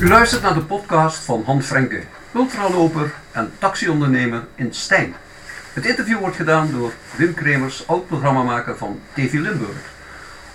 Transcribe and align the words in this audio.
U 0.00 0.08
luistert 0.08 0.42
naar 0.42 0.54
de 0.54 0.60
podcast 0.60 1.24
van 1.24 1.42
Han 1.46 1.62
Frenke, 1.62 2.02
ultraloper 2.34 3.12
en 3.32 3.52
taxiondernemer 3.58 4.46
in 4.54 4.74
Stijn. 4.74 5.14
Het 5.72 5.86
interview 5.86 6.18
wordt 6.18 6.36
gedaan 6.36 6.70
door 6.70 6.92
Wim 7.16 7.34
Kremers, 7.34 7.88
oud-programmamaker 7.88 8.76
van 8.76 9.00
TV 9.14 9.32
Limburg. 9.32 9.76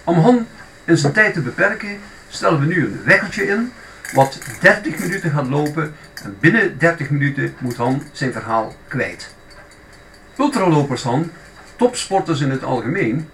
Om 0.03 0.19
Han 0.19 0.47
in 0.85 0.97
zijn 0.97 1.13
tijd 1.13 1.33
te 1.33 1.41
beperken, 1.41 1.99
stellen 2.29 2.59
we 2.59 2.65
nu 2.65 2.85
een 2.85 3.01
wekkertje 3.03 3.47
in, 3.47 3.71
wat 4.13 4.39
30 4.59 4.99
minuten 4.99 5.31
gaat 5.31 5.47
lopen 5.47 5.95
en 6.23 6.37
binnen 6.39 6.77
30 6.77 7.09
minuten 7.09 7.55
moet 7.59 7.77
Han 7.77 8.03
zijn 8.11 8.31
verhaal 8.31 8.75
kwijt. 8.87 9.35
Ultralopers 10.37 11.03
Han, 11.03 11.31
topsporters 11.75 12.41
in 12.41 12.49
het 12.49 12.63
algemeen, 12.63 13.29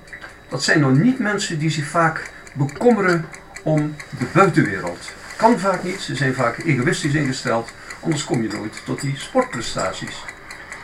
dat 0.48 0.64
zijn 0.64 0.80
nog 0.80 0.98
niet 0.98 1.20
mensen 1.20 1.60
die 1.60 1.70
zich 1.70 1.86
vaak 1.86 2.32
bekommeren 2.54 3.26
om 3.64 3.96
de 4.20 4.26
buitenwereld. 4.34 5.18
Kan 5.40 5.60
vaak 5.60 5.84
niet, 5.84 6.02
ze 6.02 6.16
zijn 6.16 6.34
vaak 6.34 6.58
egoïstisch 6.58 7.14
ingesteld, 7.14 7.72
anders 8.00 8.24
kom 8.24 8.42
je 8.42 8.48
nooit 8.48 8.82
tot 8.86 9.02
die 9.02 9.18
sportprestaties. 9.18 10.24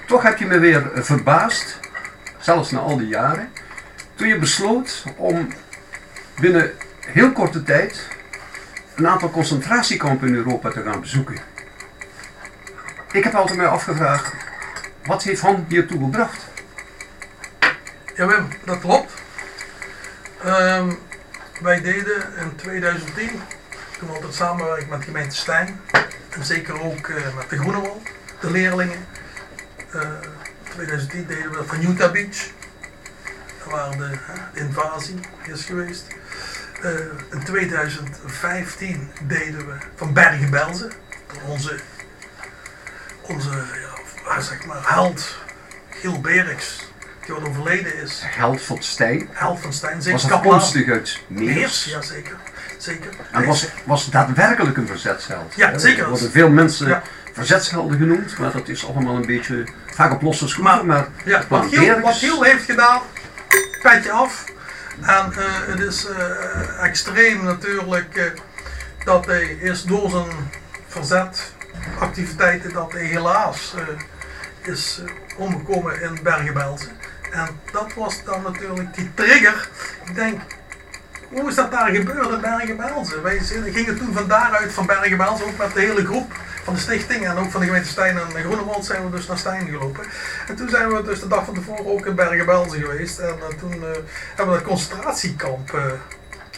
Toch 0.08 0.24
heb 0.24 0.38
je 0.38 0.46
me 0.46 0.60
weer 0.60 0.92
verbaasd, 0.94 1.80
zelfs 2.40 2.72
na 2.72 2.80
al 2.80 2.98
die 2.98 3.08
jaren, 3.08 3.52
toen 4.14 4.28
je 4.28 4.40
besloot 4.40 5.04
om 5.16 5.48
binnen 6.40 6.72
heel 7.00 7.32
korte 7.32 7.64
tijd 7.64 8.08
een 8.96 9.08
aantal 9.08 9.32
concentratiekampen 9.32 10.28
in 10.28 10.36
Europa 10.36 10.70
te 10.70 10.84
gaan 10.84 11.02
bezoeken. 11.02 11.38
Ik 13.12 13.24
heb 13.24 13.34
altijd 13.34 13.58
mij 13.58 13.68
afgevraagd, 13.68 14.34
wat 15.06 15.24
heeft 15.24 15.42
Han 15.42 15.66
hiertoe 15.68 16.00
gebracht? 16.00 16.48
Ja 18.16 18.28
Wim, 18.28 18.48
dat 18.66 18.80
klopt. 18.80 19.14
Ehm, 20.44 20.92
wij 21.62 21.82
deden 21.82 22.38
in 22.38 22.56
2010, 22.56 23.42
toen 24.06 24.14
we 24.14 24.20
altijd 24.20 24.36
samenwerken 24.36 24.90
met 24.90 25.00
de 25.00 25.06
gemeente 25.06 25.36
Stijn, 25.36 25.80
en 26.30 26.46
zeker 26.46 26.82
ook 26.82 27.08
eh, 27.08 27.36
met 27.36 27.50
de 27.50 27.58
Groenewald, 27.58 28.08
de 28.40 28.52
leerlingen. 28.52 29.06
Eh, 29.92 30.02
in 30.64 30.72
2010 30.74 31.26
deden 31.28 31.52
we 31.52 31.64
van 31.66 31.82
Utah 31.82 32.12
Beach, 32.12 32.50
waar 33.66 33.92
de, 33.92 34.18
de 34.54 34.60
invasie 34.60 35.20
is 35.44 35.66
geweest. 35.66 36.08
Eh, 36.82 36.92
in 37.32 37.44
2015 37.44 39.12
deden 39.22 39.68
we 39.68 39.74
van 39.96 40.14
Bergen-Belsen, 40.14 40.92
onze, 41.46 41.80
onze 43.22 43.64
ja, 44.26 44.42
zeg 44.42 44.66
maar, 44.66 44.82
held 44.94 45.38
Giel 45.90 46.22
Berks, 46.22 46.90
die 47.26 47.34
wat 47.36 47.48
overleden 47.48 48.02
is. 48.02 48.22
Held 48.26 48.62
van 48.62 48.84
Stijn. 48.84 49.30
Held 49.32 49.60
van 49.60 49.74
Stijn, 49.74 49.96
Was 49.96 50.04
zeker 50.04 50.32
afkomstig 50.32 50.90
uit 50.90 51.22
Meers, 51.28 51.56
Meers. 51.56 51.86
ja 51.86 52.02
zeker. 52.86 53.10
En 53.32 53.46
was, 53.46 53.68
was 53.84 54.10
daadwerkelijk 54.10 54.78
een 54.78 54.88
verzetsheld. 54.88 55.54
Ja, 55.56 55.78
zeker. 55.78 56.04
Er 56.04 56.10
worden 56.10 56.32
veel 56.32 56.50
mensen 56.50 56.88
Ja. 56.88 57.02
verzetshelden 57.34 57.98
genoemd, 57.98 58.38
maar 58.38 58.52
dat 58.52 58.68
is 58.68 58.88
allemaal 58.88 59.16
een 59.16 59.26
beetje 59.26 59.64
vaak 59.86 60.12
op 60.12 60.22
losse 60.22 60.48
schroeven. 60.48 60.86
Maar, 60.86 61.08
Ja, 61.26 61.44
wat 61.50 61.66
Giel, 61.70 62.00
wat 62.00 62.16
Giel 62.16 62.44
heeft 62.44 62.66
gedaan, 62.66 63.02
petje 63.82 64.12
af. 64.12 64.44
En 65.02 65.34
eh, 65.34 65.44
het 65.68 65.80
is 65.80 66.06
eh, 66.06 66.84
extreem 66.84 67.44
natuurlijk 67.44 68.16
eh, 68.16 68.26
dat 69.04 69.26
hij 69.26 69.44
is 69.46 69.84
door 69.84 70.10
zijn 70.10 70.50
verzet 70.88 71.54
activiteiten 72.00 72.74
dat 72.74 72.92
hij 72.92 73.04
helaas 73.04 73.74
is 74.62 75.02
omgekomen 75.38 76.02
in 76.02 76.20
Bergen-Belsen. 76.24 76.92
En 77.32 77.48
dat 77.72 77.94
was 77.94 78.24
dan 78.24 78.42
natuurlijk 78.42 78.96
die 78.96 79.12
trigger. 79.14 79.70
Ik 80.06 80.16
denk, 80.16 80.42
hoe 81.30 81.50
is 81.50 81.56
dat 81.56 81.72
daar 81.72 81.90
gebeurd 81.90 82.30
in 82.30 82.42
Bergen-Belsen? 82.42 83.24
Wij 83.24 83.40
gingen 83.66 83.98
toen 83.98 84.14
van 84.14 84.28
daaruit 84.28 84.74
van 84.74 84.86
Bergen-Belsen 84.86 85.46
ook 85.46 85.58
met 85.58 85.74
de 85.74 85.80
hele 85.80 86.06
groep 86.06 86.34
van 86.64 86.74
de 86.74 86.80
stichting 86.80 87.28
en 87.28 87.38
ook 87.38 87.52
van 87.52 87.60
de 87.60 87.66
gemeente 87.66 87.90
Stijn 87.90 88.18
en 88.18 88.44
Groenewald 88.44 88.86
zijn 88.86 89.04
we 89.04 89.16
dus 89.16 89.28
naar 89.28 89.38
Stijn 89.38 89.68
gelopen. 89.68 90.04
En 90.48 90.56
toen 90.56 90.70
zijn 90.70 90.94
we 90.94 91.04
dus 91.04 91.20
de 91.20 91.28
dag 91.28 91.46
van 91.46 91.54
tevoren 91.54 91.86
ook 91.86 92.06
in 92.06 92.16
Bergen-Belsen 92.16 92.80
geweest. 92.80 93.20
En 93.20 93.28
eh, 93.28 93.58
toen 93.60 93.74
eh, 93.74 93.90
hebben 94.36 94.54
we 94.54 94.60
het 94.60 94.70
concentratiekamp 94.70 95.74
eh, 95.74 95.82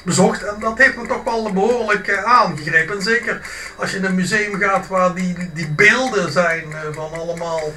bezocht. 0.03 0.44
En 0.44 0.56
dat 0.59 0.77
heeft 0.77 0.97
me 0.97 1.07
toch 1.07 1.23
wel 1.23 1.53
behoorlijk 1.53 2.07
eh, 2.07 2.23
aangegrepen. 2.23 2.95
En 2.95 3.01
zeker 3.01 3.41
als 3.75 3.91
je 3.91 3.97
in 3.97 4.06
een 4.06 4.16
museum 4.16 4.59
gaat 4.59 4.88
waar 4.88 5.13
die, 5.13 5.50
die 5.53 5.69
beelden 5.69 6.31
zijn 6.31 6.66
van 6.91 7.13
allemaal 7.13 7.73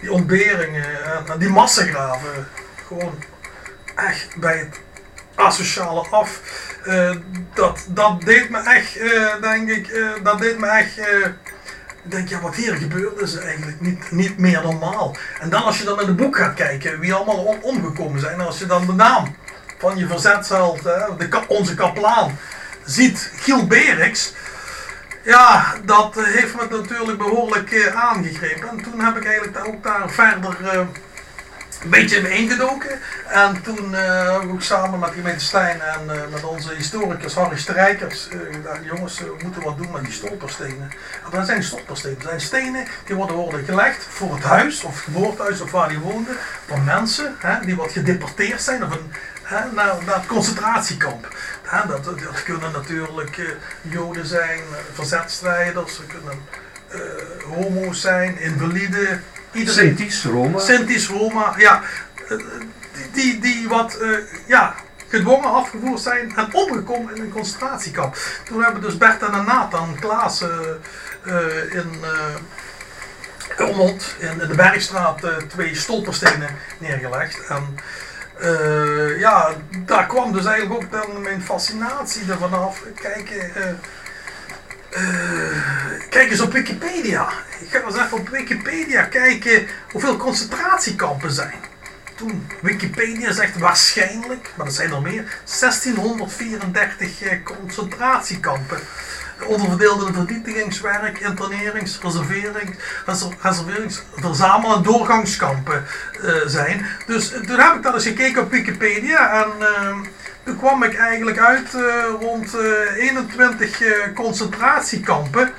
die 0.00 0.12
ontberingen 0.12 1.04
en, 1.04 1.32
en 1.32 1.38
die 1.38 1.48
massagraven. 1.48 2.48
Gewoon 2.86 3.14
echt 3.94 4.36
bij 4.36 4.58
het 4.58 4.80
asociale 5.40 6.06
af. 6.10 6.40
Eh, 6.84 7.10
dat, 7.54 7.86
dat 7.88 8.20
deed 8.20 8.50
me 8.50 8.58
echt, 8.58 8.96
eh, 8.96 9.40
denk 9.40 9.70
ik, 9.70 9.88
eh, 9.88 10.08
dat 10.22 10.38
deed 10.38 10.58
me 10.58 10.66
echt... 10.66 11.00
denk, 12.02 12.28
ja, 12.28 12.40
wat 12.40 12.54
hier 12.54 12.74
gebeurt 12.76 13.20
is 13.20 13.36
eigenlijk 13.36 13.80
niet, 13.80 14.10
niet 14.10 14.38
meer 14.38 14.62
normaal. 14.62 15.16
En 15.40 15.50
dan 15.50 15.62
als 15.62 15.78
je 15.78 15.84
dan 15.84 16.00
in 16.00 16.06
het 16.06 16.16
boek 16.16 16.36
gaat 16.36 16.54
kijken, 16.54 17.00
wie 17.00 17.14
allemaal 17.14 17.44
om, 17.44 17.58
omgekomen 17.62 18.20
zijn. 18.20 18.40
Als 18.40 18.58
je 18.58 18.66
dan 18.66 18.86
de 18.86 18.92
naam 18.92 19.36
van 19.78 19.96
je 19.96 20.06
verzetsheld, 20.06 20.82
de, 20.82 21.40
onze 21.48 21.74
kaplaan, 21.74 22.38
ziet, 22.84 23.32
Giel 23.36 23.66
Berix. 23.66 24.32
Ja, 25.22 25.74
dat 25.84 26.14
heeft 26.14 26.54
me 26.54 26.66
natuurlijk 26.70 27.18
behoorlijk 27.18 27.70
eh, 27.70 27.96
aangegrepen. 27.96 28.68
En 28.68 28.82
toen 28.82 29.00
heb 29.00 29.16
ik 29.16 29.24
eigenlijk 29.24 29.66
ook 29.66 29.82
daar 29.82 30.10
verder 30.10 30.56
een 31.82 31.90
beetje 31.90 32.16
in 32.16 32.22
me 32.22 32.30
ingedoken. 32.30 32.98
En 33.28 33.62
toen 33.62 33.94
eh, 33.94 34.32
heb 34.32 34.42
ik 34.42 34.50
ook 34.50 34.62
samen 34.62 34.98
met 34.98 35.10
gemeente 35.10 35.44
Stijn 35.44 35.80
en 35.80 36.10
eh, 36.10 36.20
met 36.32 36.44
onze 36.44 36.74
historicus 36.74 37.34
Harry 37.34 37.58
Strijkers 37.58 38.28
eh, 38.28 38.38
gedaan, 38.52 38.82
jongens, 38.82 39.20
eh, 39.20 39.24
we 39.24 39.36
moeten 39.42 39.62
wat 39.62 39.76
doen 39.76 39.92
met 39.92 40.04
die 40.04 40.12
stolperstenen. 40.12 40.90
En 41.24 41.30
dat 41.30 41.46
zijn 41.46 41.62
stolperstenen. 41.62 42.18
Dat 42.18 42.28
zijn 42.28 42.40
stenen 42.40 42.86
die 43.04 43.16
worden, 43.16 43.64
gelegd 43.64 44.06
voor 44.08 44.34
het 44.34 44.44
huis 44.44 44.84
of 44.84 44.94
het 44.94 45.04
geboortehuis 45.04 45.60
of 45.60 45.70
waar 45.70 45.88
die 45.88 45.98
woonden. 45.98 46.36
Van 46.66 46.84
mensen 46.84 47.36
hè, 47.38 47.66
die 47.66 47.76
wat 47.76 47.92
gedeporteerd 47.92 48.62
zijn 48.62 48.84
of 48.84 48.90
een, 48.90 49.12
hè, 49.42 49.72
naar, 49.72 50.04
naar 50.04 50.14
het 50.14 50.26
concentratiekamp. 50.26 51.28
Hè, 51.62 51.88
dat, 51.88 52.04
dat 52.04 52.42
kunnen 52.42 52.72
natuurlijk 52.72 53.38
eh, 53.38 53.46
joden 53.82 54.26
zijn, 54.26 54.58
eh, 54.58 54.78
verzetstrijders, 54.92 55.96
ze 55.96 56.02
kunnen 56.06 56.38
eh, 56.88 57.00
homo's 57.54 58.00
zijn, 58.00 58.38
invaliden. 58.38 59.24
Iedereen. 59.52 59.96
Sinti's, 59.96 60.24
Roma. 60.24 60.58
Sinti's, 60.58 61.08
Roma, 61.08 61.54
ja, 61.56 61.82
eh, 62.28 62.36
die, 62.92 63.10
die, 63.12 63.40
die 63.40 63.68
wat 63.68 63.98
uh, 64.00 64.18
ja, 64.46 64.74
gedwongen 65.08 65.50
afgevoerd 65.50 66.00
zijn 66.00 66.36
en 66.36 66.54
omgekomen 66.54 67.16
in 67.16 67.22
een 67.22 67.30
concentratiekamp. 67.30 68.16
Toen 68.44 68.62
hebben 68.62 68.82
dus 68.82 68.96
Bert 68.96 69.22
en 69.22 69.44
Nathan 69.44 69.96
Klaas 70.00 70.42
uh, 70.42 70.48
uh, 71.26 71.74
in 71.74 72.04
Ummelt, 73.58 74.14
in 74.18 74.38
de 74.38 74.54
Bergstraat, 74.54 75.20
twee 75.48 75.74
stolperstenen 75.74 76.56
neergelegd. 76.78 77.46
En 77.46 77.76
ja, 79.18 79.52
daar 79.78 80.06
kwam 80.06 80.32
dus 80.32 80.44
eigenlijk 80.44 80.82
ook 80.82 80.90
dan 80.90 81.22
mijn 81.22 81.42
fascinatie 81.42 82.30
ervan 82.30 82.52
af. 82.52 82.82
Kijken, 82.94 83.78
kijk 86.08 86.30
eens 86.30 86.40
op 86.40 86.52
Wikipedia. 86.52 87.28
Ik 87.60 87.68
ga 87.70 87.82
eens 87.86 87.96
even 87.96 88.18
op 88.18 88.28
Wikipedia 88.28 89.02
kijken 89.02 89.66
hoeveel 89.92 90.16
concentratiekampen 90.16 91.32
zijn. 91.32 91.68
Toen 92.16 92.46
Wikipedia 92.60 93.32
zegt 93.32 93.58
waarschijnlijk, 93.58 94.52
maar 94.56 94.66
er 94.66 94.72
zijn 94.72 94.92
er 94.92 95.02
meer, 95.02 95.24
1634 95.60 97.22
uh, 97.22 97.32
concentratiekampen. 97.44 98.78
Onderverdeelde 99.46 100.12
vernietigingswerk, 100.12 101.18
internerings, 101.18 101.98
reserverings, 102.02 102.76
reserverings, 103.42 104.02
verzamel- 104.16 104.76
en 104.76 104.82
doorgangskampen 104.82 105.84
uh, 106.22 106.34
zijn. 106.46 106.86
Dus 107.06 107.28
toen 107.28 107.58
heb 107.58 107.74
ik 107.74 107.82
dat 107.82 107.94
eens 107.94 108.04
gekeken 108.04 108.42
op 108.42 108.50
Wikipedia 108.50 109.44
en 109.44 109.50
toen 110.50 110.58
kwam 110.58 110.82
ik 110.82 110.94
eigenlijk 110.94 111.38
uit 111.38 111.74
uh, 111.74 112.04
rond 112.20 112.54
uh, 112.54 112.96
21 112.96 113.80
uh, 113.80 113.94
concentratiekampen. 114.14 115.52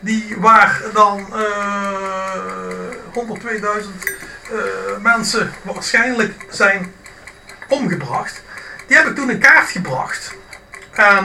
Die 0.00 0.36
waar 0.38 0.82
dan 0.92 1.26
uh, 1.32 2.32
102.000 3.80 3.88
mensen 5.02 5.52
waarschijnlijk 5.62 6.46
zijn 6.50 6.92
omgebracht. 7.68 8.42
Die 8.86 8.96
heb 8.96 9.06
ik 9.06 9.14
toen 9.14 9.30
in 9.30 9.38
kaart 9.38 9.70
gebracht. 9.70 10.34
En 10.92 11.24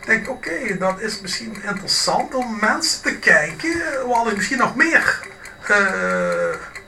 ik 0.00 0.06
denk, 0.06 0.28
oké, 0.28 0.78
dat 0.78 1.00
is 1.00 1.20
misschien 1.20 1.56
interessant 1.68 2.34
om 2.34 2.58
mensen 2.60 3.02
te 3.02 3.16
kijken. 3.16 3.82
Wat 4.06 4.26
er 4.26 4.36
misschien 4.36 4.58
nog 4.58 4.76
meer 4.76 5.18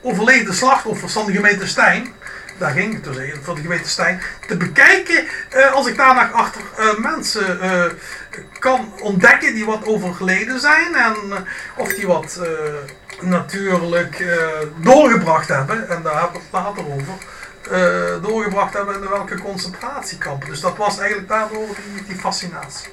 overleden 0.01 0.53
slachtoffers 0.53 1.13
van 1.13 1.25
de 1.25 1.33
gemeente 1.33 1.67
Stijn 1.67 2.13
daar 2.63 2.71
ging 2.71 2.93
ik 2.93 3.03
dus 3.03 3.17
even 3.17 3.43
voor 3.43 3.55
de 3.55 3.61
gemeente 3.61 3.89
Stijn, 3.89 4.21
te 4.47 4.57
bekijken 4.57 5.25
uh, 5.55 5.73
als 5.73 5.87
ik 5.87 5.97
daar 5.97 6.15
nog 6.15 6.31
achter 6.31 6.61
uh, 6.79 6.97
mensen 6.97 7.59
uh, 7.61 7.83
kan 8.59 8.93
ontdekken 8.99 9.53
die 9.53 9.65
wat 9.65 9.85
overgeleden 9.85 10.59
zijn 10.59 10.95
en 10.95 11.15
of 11.77 11.93
die 11.93 12.07
wat 12.07 12.39
natuurlijk 13.21 14.23
doorgebracht 14.77 15.47
hebben, 15.47 15.89
en 15.89 16.01
daar 16.01 16.19
hebben 16.21 16.41
we 16.41 16.57
het 16.57 16.65
later 16.65 16.85
over, 16.85 18.21
doorgebracht 18.21 18.73
hebben 18.73 18.95
in 18.95 19.09
welke 19.09 19.41
concentratiekampen. 19.41 20.49
Dus 20.49 20.59
dat 20.59 20.77
was 20.77 20.99
eigenlijk 20.99 21.29
daardoor 21.29 21.67
die, 21.93 22.03
die 22.07 22.15
fascinatie. 22.15 22.89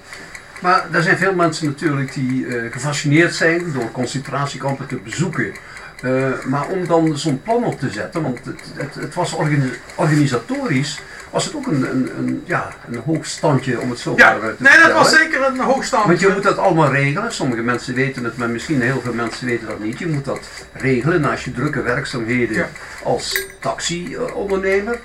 Maar 0.60 0.86
er 0.92 1.02
zijn 1.02 1.18
veel 1.18 1.34
mensen 1.34 1.66
natuurlijk 1.66 2.12
die 2.14 2.46
eh, 2.46 2.72
gefascineerd 2.72 3.34
zijn 3.34 3.72
door 3.72 3.90
concentratiekampen 3.90 4.86
te 4.86 4.96
bezoeken. 4.96 5.54
Eh, 6.02 6.44
maar 6.46 6.66
om 6.68 6.86
dan 6.86 7.18
zo'n 7.18 7.42
plan 7.42 7.64
op 7.64 7.80
te 7.80 7.90
zetten, 7.90 8.22
want 8.22 8.38
het, 8.44 8.60
het, 8.74 8.94
het 8.94 9.14
was 9.14 9.32
organi- 9.32 9.78
organisatorisch, 9.94 11.00
was 11.30 11.44
het 11.44 11.54
ook 11.56 11.66
een, 11.66 11.90
een, 11.90 12.10
een, 12.18 12.42
ja, 12.46 12.72
een 12.90 13.02
hoog 13.04 13.26
standje 13.26 13.80
om 13.80 13.90
het 13.90 13.98
zo 13.98 14.12
Ja, 14.16 14.34
eh, 14.34 14.40
te 14.40 14.54
nee, 14.58 14.78
dat 14.78 14.92
was 14.92 15.10
zeker 15.10 15.46
een 15.46 15.60
hoogstand. 15.60 16.04
Want 16.06 16.20
je 16.20 16.28
moet 16.28 16.42
dat 16.42 16.58
allemaal 16.58 16.90
regelen. 16.92 17.32
Sommige 17.32 17.62
mensen 17.62 17.94
weten 17.94 18.24
het, 18.24 18.36
maar 18.36 18.48
misschien 18.50 18.80
heel 18.82 19.00
veel 19.00 19.12
mensen 19.14 19.46
weten 19.46 19.66
dat 19.66 19.78
niet. 19.80 19.98
Je 19.98 20.06
moet 20.06 20.24
dat 20.24 20.48
regelen 20.72 21.20
naast 21.20 21.44
je 21.44 21.52
drukke 21.52 21.82
werkzaamheden 21.82 22.56
Ja. 22.56 22.68
als 23.02 23.46
taxi-ondernemer. 23.60 24.98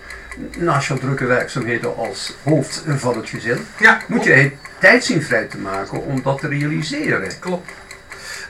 Naast 0.57 0.87
je 0.87 0.93
drukke 0.99 1.25
werkzaamheden 1.25 1.95
als 1.97 2.35
hoofd 2.43 2.83
van 2.87 3.17
het 3.17 3.29
gezin. 3.29 3.65
Ja, 3.79 3.99
Moet 4.07 4.23
je 4.23 4.51
tijd 4.79 5.03
zien 5.05 5.21
vrij 5.23 5.45
te 5.45 5.57
maken 5.57 6.05
om 6.05 6.21
dat 6.23 6.39
te 6.39 6.47
realiseren. 6.47 7.29
Klopt. 7.39 7.71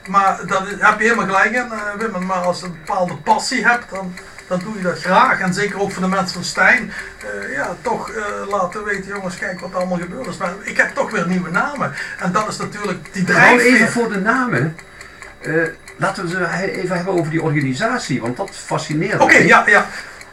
Maar 0.07 0.39
dat 0.47 0.63
heb 0.77 0.99
je 0.99 1.03
helemaal 1.03 1.25
gelijk 1.25 1.51
in, 1.55 1.71
Wim. 2.11 2.25
Maar 2.25 2.37
als 2.37 2.59
je 2.59 2.65
een 2.65 2.71
bepaalde 2.85 3.15
passie 3.15 3.67
hebt, 3.67 3.85
dan, 3.89 4.13
dan 4.47 4.59
doe 4.63 4.77
je 4.77 4.81
dat 4.83 4.99
graag. 4.99 5.39
En 5.39 5.53
zeker 5.53 5.79
ook 5.81 5.91
voor 5.91 6.01
de 6.01 6.07
mensen 6.07 6.33
van 6.33 6.43
Stijn. 6.43 6.91
eh, 7.19 7.53
ja, 7.55 7.75
toch 7.81 8.09
eh, 8.11 8.23
laten 8.49 8.83
weten, 8.83 9.07
jongens, 9.07 9.37
kijk 9.37 9.59
wat 9.59 9.69
er 9.71 9.77
allemaal 9.77 9.97
gebeurd 9.97 10.27
is. 10.27 10.37
Maar 10.37 10.53
ik 10.61 10.77
heb 10.77 10.89
toch 10.95 11.11
weer 11.11 11.27
nieuwe 11.27 11.49
namen. 11.49 11.93
En 12.19 12.31
dat 12.31 12.47
is 12.47 12.57
natuurlijk 12.57 12.99
die 13.11 13.23
drijfveer. 13.23 13.73
even 13.73 13.91
voor 13.91 14.09
de 14.11 14.19
namen. 14.19 14.75
Laten 15.97 16.23
we 16.23 16.29
ze 16.29 16.71
even 16.71 16.95
hebben 16.95 17.13
over 17.13 17.31
die 17.31 17.41
organisatie, 17.41 18.21
want 18.21 18.37
dat 18.37 18.49
fascineert 18.65 19.19
Oké, 19.21 19.33
me. 19.37 19.47
ja, 19.47 19.63
ja. 19.67 19.85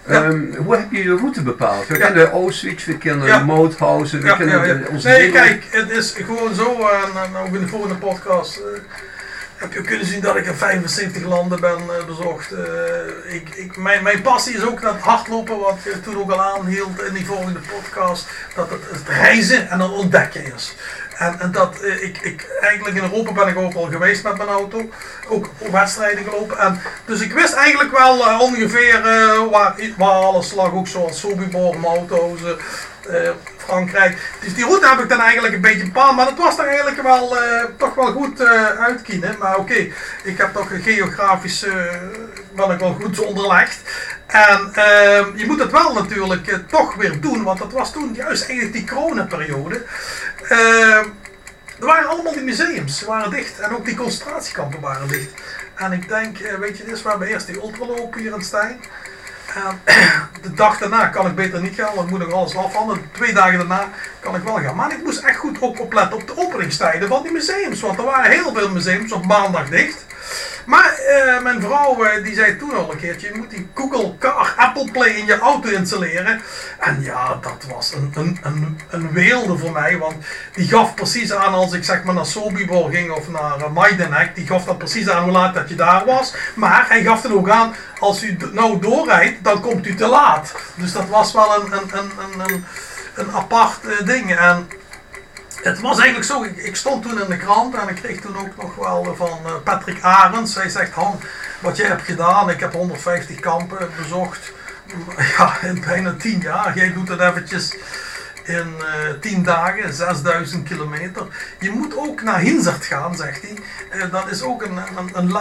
ja. 0.07 0.23
Ehm, 0.23 0.55
hoe 0.57 0.77
heb 0.77 0.87
je 0.93 1.03
je 1.03 1.17
route 1.17 1.43
bepaald? 1.43 1.87
We 1.87 1.99
Ja. 1.99 2.07
kennen 2.07 2.31
Auschwitz, 2.31 2.85
we 2.85 2.99
kennen 2.99 3.27
Ja. 3.27 3.45
Mauthausen, 3.45 4.23
we 4.23 4.37
kennen 4.37 4.89
onze 4.89 5.09
Nee, 5.09 5.31
kijk, 5.31 5.65
het 5.71 5.91
is 5.91 6.13
gewoon 6.17 6.55
zo, 6.55 6.89
en, 6.89 7.23
en 7.23 7.37
ook 7.37 7.55
in 7.55 7.61
de 7.61 7.69
volgende 7.69 7.95
podcast 7.95 8.61
je 9.71 9.81
kunnen 9.81 10.07
zien 10.07 10.21
dat 10.21 10.37
ik 10.37 10.47
in 10.47 10.55
75 10.55 11.23
landen 11.23 11.61
ben 11.61 11.79
eh, 11.79 12.05
bezocht. 12.07 12.53
Eh, 12.53 13.35
ik, 13.35 13.49
ik, 13.55 13.77
mijn, 13.77 14.03
mijn 14.03 14.23
passie 14.23 14.55
is 14.55 14.65
ook 14.65 14.83
dat 14.83 14.97
hardlopen, 14.99 15.59
wat 15.59 15.79
je 15.85 16.01
toen 16.01 16.17
ook 16.17 16.31
al 16.31 16.43
aanhield 16.43 17.03
in 17.03 17.15
die 17.15 17.27
volgende 17.27 17.59
podcast, 17.59 18.27
dat 18.55 18.71
het, 18.71 18.83
het 18.91 19.09
reizen 19.09 19.71
en 19.71 19.81
het 19.81 19.91
ontdekken 19.91 20.55
is. 20.55 20.75
En, 21.19 21.41
en 21.41 21.53
dat 21.53 21.81
eh, 21.81 22.03
ik, 22.03 22.19
ik, 22.19 22.47
eigenlijk 22.61 22.97
in 22.97 23.03
Europa 23.03 23.33
ben 23.33 23.49
ik 23.49 23.59
ook 23.59 23.75
al 23.75 23.91
geweest 23.91 24.23
met 24.23 24.37
mijn 24.37 24.49
auto, 24.49 24.91
ook 25.29 25.49
op 25.59 25.73
wedstrijden 25.73 26.25
gelopen. 26.25 26.59
En, 26.59 26.81
dus 27.05 27.21
ik 27.21 27.33
wist 27.33 27.55
eigenlijk 27.55 27.99
wel 27.99 28.41
ongeveer 28.41 29.03
waar, 29.51 29.75
waar 29.97 30.11
alles 30.11 30.53
lag, 30.53 30.73
ook 30.73 30.89
zoals 30.89 31.21
Sobibor, 31.21 31.79
Mauthausen, 31.79 32.59
eh, 33.11 33.31
Frankrijk. 33.57 34.19
Dus 34.41 34.55
die 34.55 34.65
route 34.65 34.89
heb 34.89 34.99
ik 34.99 35.09
dan 35.09 35.21
eigenlijk 35.21 35.55
een 35.55 35.61
beetje 35.61 35.85
bepaald, 35.85 36.17
maar 36.17 36.25
dat 36.25 36.39
was 36.39 36.57
dan 36.57 36.67
eigenlijk 36.67 37.03
wel, 37.03 37.39
eh, 37.39 37.65
toch 37.77 37.95
wel 37.95 38.13
goed 38.13 38.43
uitkiezen. 38.79 39.37
Maar 39.39 39.57
oké, 39.57 39.89
ik 40.25 40.39
heb 40.39 40.53
toch 40.53 40.71
geografisch, 40.83 41.67
ben 42.55 42.71
ik 42.71 42.79
wel 42.79 42.97
goed 43.01 43.21
onderlegd. 43.21 43.81
En 44.27 44.71
ehm, 44.75 45.37
je 45.37 45.47
moet 45.47 45.61
het 45.61 45.73
wel 45.73 45.93
natuurlijk 45.93 46.59
toch 46.69 46.95
weer 46.95 47.21
doen, 47.21 47.43
want 47.43 47.59
dat 47.59 47.73
was 47.73 47.93
toen 47.93 48.15
juist 48.15 48.49
eigenlijk 48.49 48.73
die 48.73 48.87
coronaperiode. 48.87 49.85
Ehm 50.49 51.09
er 51.83 51.89
waren 51.89 52.09
allemaal 52.09 52.33
die 52.33 52.43
museums, 52.43 53.03
waren 53.03 53.31
dicht 53.31 53.59
en 53.59 53.75
ook 53.75 53.85
die 53.85 53.97
concentratiekampen 53.97 54.81
waren 54.81 55.09
dicht. 55.09 55.31
En 55.75 55.93
ik 55.93 56.09
denk, 56.09 56.39
weet 56.39 56.79
je, 56.79 56.85
dit 56.85 57.03
we 57.03 57.09
hebben 57.09 57.29
eerst 57.29 57.47
die 57.47 57.57
ultraloop 57.57 58.15
hier 58.15 58.35
in 58.35 58.43
Stijn. 58.43 58.81
En 59.55 59.81
de 60.43 60.55
dag 60.55 60.79
daarna 60.79 61.07
kan 61.07 61.27
ik 61.27 61.35
beter 61.35 61.61
niet 61.61 61.75
gaan, 61.75 61.95
want 61.95 62.05
ik 62.05 62.11
moet 62.11 62.19
nog 62.19 62.33
alles 62.33 62.57
afhandelen. 62.57 63.11
Twee 63.13 63.33
dagen 63.33 63.59
daarna 63.59 63.89
kan 64.21 64.35
ik 64.35 64.43
wel 64.43 64.59
gaan. 64.59 64.77
Maar 64.77 64.93
ik 64.93 65.03
moest 65.05 65.23
echt 65.23 65.37
goed 65.37 65.61
ook 65.61 65.81
opletten 65.81 66.17
op 66.17 66.27
de 66.27 66.39
openingstijden 66.39 67.09
van 67.09 67.23
die 67.23 67.33
museums. 67.33 67.81
Want 67.81 67.99
er 67.99 68.05
waren 68.05 68.31
heel 68.31 68.53
veel 68.53 68.71
museums 68.71 69.13
op 69.13 69.27
maandag 69.27 69.69
dicht. 69.69 70.07
Maar 70.67 70.95
eh, 70.95 71.43
mijn 71.43 71.61
vrouw 71.61 72.05
eh, 72.05 72.25
die 72.25 72.35
zei 72.35 72.57
toen 72.57 72.75
al 72.75 72.93
een 72.93 72.99
keertje, 72.99 73.29
je 73.29 73.39
moet 73.39 73.51
die 73.51 73.69
Google 73.75 74.15
Car 74.19 74.55
Apple 74.57 74.91
Play 74.91 75.09
in 75.09 75.27
je 75.27 75.39
auto 75.39 75.69
installeren. 75.69 76.41
En 76.79 77.03
ja, 77.03 77.39
dat 77.41 77.67
was 77.69 77.95
een, 77.95 78.13
een, 78.15 78.39
een, 78.43 78.81
een 78.91 79.13
weelde 79.13 79.59
voor 79.59 79.73
mij, 79.73 79.99
want 79.99 80.15
die 80.53 80.69
gaf 80.69 80.95
precies 80.95 81.33
aan 81.33 81.55
als 81.55 81.73
ik 81.73 81.85
zeg 81.85 82.05
maar 82.05 82.15
naar 82.15 82.27
Sobibor 82.27 82.91
ging 82.91 83.11
of 83.11 83.29
naar 83.29 83.59
uh, 83.59 84.35
die 84.35 84.47
gaf 84.47 84.65
dat 84.65 84.79
precies 84.79 85.09
aan 85.09 85.23
hoe 85.23 85.33
laat 85.33 85.55
dat 85.55 85.69
je 85.69 85.75
daar 85.75 86.05
was. 86.05 86.35
Maar 86.55 86.89
hij 86.89 87.03
gaf 87.03 87.23
het 87.23 87.33
ook 87.33 87.49
aan, 87.49 87.75
als 87.99 88.23
u 88.23 88.37
nou 88.53 88.79
doorrijdt, 88.79 89.45
dan 89.45 89.61
komt 89.61 89.87
u 89.87 89.95
te 89.95 90.07
laat. 90.07 90.55
Dus 90.75 90.93
dat 90.93 91.09
was 91.09 91.33
wel 91.33 91.55
een, 91.55 91.73
een, 91.73 91.91
een, 91.93 92.41
een, 92.47 92.65
een, 93.15 93.33
apart 93.33 94.07
ding. 94.07 94.37
En 94.37 94.69
het 95.63 95.81
was 95.81 95.99
eigenlijk 95.99 96.25
zo, 96.25 96.43
ik, 96.43 96.77
stond 96.77 97.03
toen 97.03 97.21
in 97.21 97.29
de 97.29 97.37
krant 97.37 97.75
en 97.75 97.89
ik 97.89 97.95
kreeg 97.95 98.21
toen 98.21 98.37
ook 98.39 98.63
nog 98.63 98.75
wel 98.75 99.15
van 99.17 99.39
eh, 99.45 99.53
Patrick 99.65 100.03
Arends. 100.03 100.55
Hij 100.55 100.69
zegt, 100.69 100.93
Han, 100.93 101.21
wat 101.61 101.77
jij 101.77 101.87
hebt 101.87 102.03
gedaan, 102.03 102.51
ik 102.51 102.61
heb 102.61 102.73
150 102.73 103.41
kampen 103.41 103.91
bezocht. 103.97 104.53
Ja, 105.37 105.61
in 105.63 105.81
bijna 105.87 106.15
10 106.19 106.41
jaar. 106.41 106.77
Jij 106.77 106.93
doet 106.93 107.09
het 107.09 107.21
eventjes 107.21 107.77
in 108.45 108.75
eh 108.79 109.11
10 109.21 109.43
dagen, 109.43 109.95
6000 109.95 110.69
kilometer. 110.69 111.27
Je 111.59 111.71
moet 111.71 111.97
ook 111.97 112.23
naar 112.23 112.39
Hinzert 112.39 112.85
gaan, 112.85 113.17
zegt 113.17 113.43
hij. 113.43 113.59
Eh, 113.91 114.11
dat 114.11 114.31
is 114.31 114.43
ook 114.43 114.63
een, 114.63 114.77
een, 114.77 115.11
een, 115.13 115.35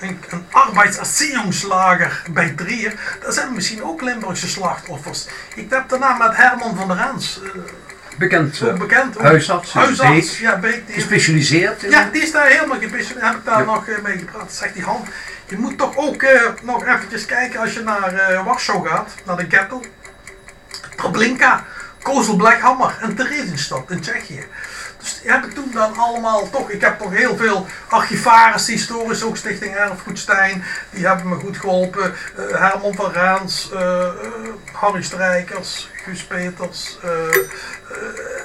een, 0.00 0.18
een, 0.30 2.12
bij 2.32 2.50
Trier. 2.50 2.94
Daar 3.20 3.32
zijn 3.32 3.54
misschien 3.54 3.84
ook 3.84 4.02
Limburgse 4.02 4.48
slachtoffers. 4.48 5.26
Ik 5.54 5.70
heb 5.70 5.88
daarna 5.88 6.16
met 6.16 6.36
Herman 6.36 6.76
van 6.76 6.88
der 6.88 6.96
Rens, 6.96 7.40
Bekend 8.18 8.56
zo 8.56 8.68
eh, 8.68 8.78
bekend. 8.78 9.18
huisarts, 9.18 9.72
Huisarts, 9.72 10.30
Beek, 10.30 10.40
ja, 10.40 10.58
Beek. 10.58 10.86
Die 10.86 10.94
gespecialiseerd 10.94 11.82
in 11.82 11.90
ja, 11.90 12.08
die 12.12 12.22
is 12.22 12.32
daar 12.32 12.46
helemaal 12.46 12.78
gespecialiseerd. 12.78 13.20
Heb 13.26 13.34
ik 13.36 13.44
daar 13.44 13.58
Ja. 13.58 13.64
nog 13.64 13.88
eh, 13.88 14.02
mee 14.02 14.18
gepraat. 14.18 14.52
Zegt 14.52 14.74
die 14.74 14.82
Han, 14.82 15.04
je 15.48 15.58
moet 15.58 15.78
toch 15.78 15.96
ook 15.96 16.22
eh, 16.22 16.40
nog 16.62 16.86
eventjes 16.86 17.26
kijken 17.26 17.60
als 17.60 17.72
je 17.72 17.80
naar 17.80 18.40
Warschau 18.44 18.88
gaat, 18.88 19.10
naar 19.24 19.36
de 19.36 19.46
ghetto. 19.48 19.82
Treblinka, 20.96 21.64
Kozel 22.02 22.36
Blackhammer 22.36 22.98
en 23.00 23.14
Theresienstadt 23.14 23.90
in 23.90 24.00
Tsjechië. 24.00 24.44
Heb 25.24 25.44
ik 25.44 25.54
toen 25.54 25.70
dan 25.72 25.96
allemaal 25.96 26.50
toch, 26.50 26.70
ik 26.70 26.80
heb 26.80 26.98
toch 26.98 27.12
heel 27.12 27.36
veel 27.36 27.66
archivarissen, 27.88 28.72
historisch 28.72 29.22
ook 29.22 29.36
Stichting 29.36 29.74
Erfgoed 29.74 30.18
Stijn, 30.18 30.64
die 30.90 31.06
hebben 31.06 31.28
me 31.28 31.34
goed 31.34 31.56
geholpen. 31.56 32.14
Eh, 32.36 32.60
Herman 32.60 32.94
van 32.94 33.12
Raans, 33.12 33.70
eh, 33.72 34.08
Harry 34.72 35.02
Strijkers, 35.02 35.90
Guus 36.04 36.24
Peters, 36.24 36.98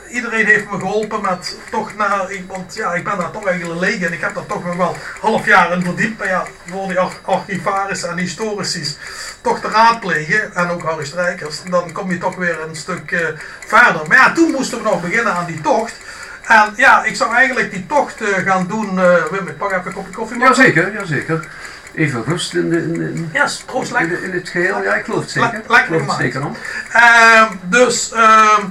iedereen 0.10 0.46
heeft 0.46 0.72
me 0.72 0.80
geholpen 0.80 1.22
met 1.22 1.58
toch 1.72 1.96
naar, 1.96 2.32
want 2.48 2.76
ja, 2.76 2.94
ik 2.94 3.04
ben 3.04 3.18
daar 3.18 3.32
toch 3.32 3.46
eigenlijk 3.48 3.80
leeg 3.80 4.02
en 4.02 4.14
ik 4.14 4.22
heb 4.22 4.36
daar 4.36 4.46
toch 4.46 4.66
nog 4.66 4.76
wel 4.76 4.96
half 5.22 5.46
jaar 5.46 5.72
in 5.72 5.84
verdiept. 5.84 6.18
Maar 6.20 6.28
ja, 6.28 6.46
voor 6.70 6.88
die 6.88 7.00
ar- 7.00 7.20
archivarissen 7.22 8.10
en 8.10 8.18
historici 8.18 8.98
toch 9.42 9.60
te 9.60 9.68
raadplegen, 9.68 10.56
en 10.56 10.70
ook 10.70 10.84
Harry 10.84 11.06
Strijkers, 11.06 11.62
dan 11.70 11.92
kom 11.92 12.12
je 12.12 12.18
toch 12.18 12.36
weer 12.36 12.62
een 12.62 12.76
stuk 12.76 13.36
verder. 13.68 14.08
Maar 14.08 14.18
ja, 14.18 14.32
toen 14.32 14.52
moesten 14.52 14.78
we 14.78 14.84
nog 14.84 15.02
beginnen 15.02 15.34
aan 15.34 15.46
die 15.46 15.62
tocht. 15.62 15.94
En 16.42 16.74
ja, 16.76 17.04
ik 17.04 17.16
zou 17.16 17.34
eigenlijk 17.36 17.72
die 17.72 17.86
tocht 17.86 18.22
eh, 18.22 18.28
gaan 18.46 18.68
doen. 18.68 19.00
eh 19.00 19.24
Wim, 19.32 19.48
ik 19.48 19.58
pak 19.58 19.72
even 19.72 19.86
een 19.86 19.94
kopje 19.94 20.12
koffie. 20.14 20.40
Jazeker, 20.40 20.94
jazeker. 20.94 21.48
Even 21.96 22.24
rust 22.24 22.54
in, 22.54 22.70
de, 22.70 22.78
in, 22.84 22.94
de- 23.34 23.56
proost 23.66 23.92
in, 23.92 23.98
lekker. 23.98 24.20
de- 24.20 24.26
in 24.26 24.32
het 24.34 24.50
geheel. 24.50 24.84
Ja, 24.84 24.94
ik 24.96 25.06
geloof 25.06 25.20
het 25.22 25.32
zeker. 25.32 25.52
Le- 25.52 25.58
lekker 25.68 25.86
geloof 25.86 26.06
het 26.08 26.16
zeker 26.16 26.42
dan. 26.42 26.56
Ehm, 26.92 27.54
dus 27.64 28.12
ehm, 28.12 28.66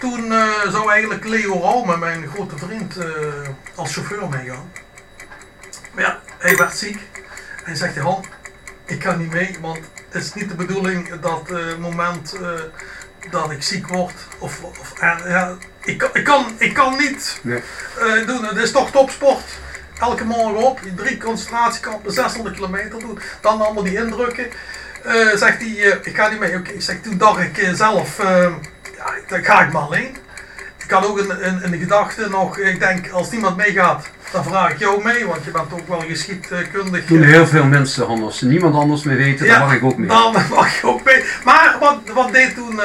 toen 0.00 0.32
eh, 0.32 0.48
zou 0.70 0.90
eigenlijk 0.90 1.24
Leo 1.24 1.60
Raume, 1.60 1.96
mijn 1.96 2.28
grote 2.34 2.58
vriend, 2.58 2.96
als 3.74 3.92
chauffeur 3.94 4.28
meegaan. 4.28 4.72
Maar 5.94 6.04
ja, 6.04 6.18
hij 6.38 6.56
werd 6.56 6.76
ziek. 6.76 6.98
Hij 7.64 7.74
zegt, 7.74 7.96
Han, 7.98 8.24
ik 8.84 8.98
kan 8.98 9.18
niet 9.18 9.32
mee, 9.32 9.56
want 9.60 9.78
het 10.10 10.22
is 10.22 10.34
niet 10.34 10.48
de 10.48 10.54
bedoeling 10.54 11.20
dat 11.20 11.48
het 11.48 11.78
moment 11.78 12.36
dat 13.30 13.50
ik 13.50 13.62
ziek 13.62 13.86
word, 13.88 14.12
of, 14.38 14.62
of 14.62 14.92
ja, 15.26 15.56
ik, 15.84 15.98
kan, 15.98 16.08
ik, 16.12 16.24
kan, 16.24 16.46
ik 16.58 16.74
kan 16.74 16.96
niet 16.98 17.38
Nee. 17.42 17.62
eh, 17.98 18.26
doen. 18.26 18.44
Het 18.44 18.56
is 18.56 18.70
toch 18.70 18.90
topsport. 18.90 19.44
Elke 20.00 20.24
morgen 20.24 20.56
op, 20.56 20.80
drie 20.96 21.18
concentratiekampen, 21.18 22.12
600 22.12 22.54
kilometer 22.54 22.98
doen. 22.98 23.18
Dan 23.40 23.60
allemaal 23.60 23.82
die 23.82 23.96
indrukken. 23.96 24.46
Eh, 25.04 25.14
zegt 25.34 25.58
hij, 25.60 25.76
eh, 25.92 25.96
ik 26.02 26.16
ga 26.16 26.28
niet 26.28 26.38
mee. 26.40 26.62
Zeg, 26.78 26.96
toen 27.00 27.18
dacht 27.18 27.40
ik 27.40 27.68
zelf, 27.74 28.16
ja, 28.96 29.12
dan 29.28 29.44
ga 29.44 29.62
ik 29.62 29.72
maar 29.72 29.82
alleen. 29.82 30.16
Ik 30.84 30.90
had 30.90 31.06
ook 31.06 31.18
in, 31.18 31.40
in, 31.42 31.62
in 31.62 31.70
de 31.70 31.78
gedachte 31.78 32.28
nog, 32.28 32.58
ik 32.58 32.78
denk, 32.80 33.10
als 33.10 33.30
niemand 33.30 33.56
meegaat, 33.56 34.06
dan 34.32 34.44
vraag 34.44 34.70
ik 34.70 34.78
jou 34.78 35.02
mee, 35.04 35.26
want 35.26 35.44
je 35.44 35.50
bent 35.50 35.72
ook 35.72 35.88
wel 35.88 36.00
geschiedkundig. 36.08 37.04
Toen 37.04 37.22
eh, 37.22 37.28
heel 37.28 37.46
veel 37.46 37.64
mensen 37.64 38.06
anders, 38.06 38.40
niemand 38.40 38.74
anders 38.74 39.02
meer 39.02 39.16
weten, 39.16 39.46
Ja, 39.46 39.58
dan 39.58 39.66
mag 39.66 39.76
ik 39.76 39.84
ook 39.84 39.96
mee. 39.96 40.08
Dan 40.08 40.32
mag 40.50 40.80
je 40.80 40.86
ook 40.86 41.04
mee. 41.04 41.24
Maar 41.44 41.76
wat, 41.80 41.98
wat 42.14 42.32
deed 42.32 42.54
toen 42.54 42.80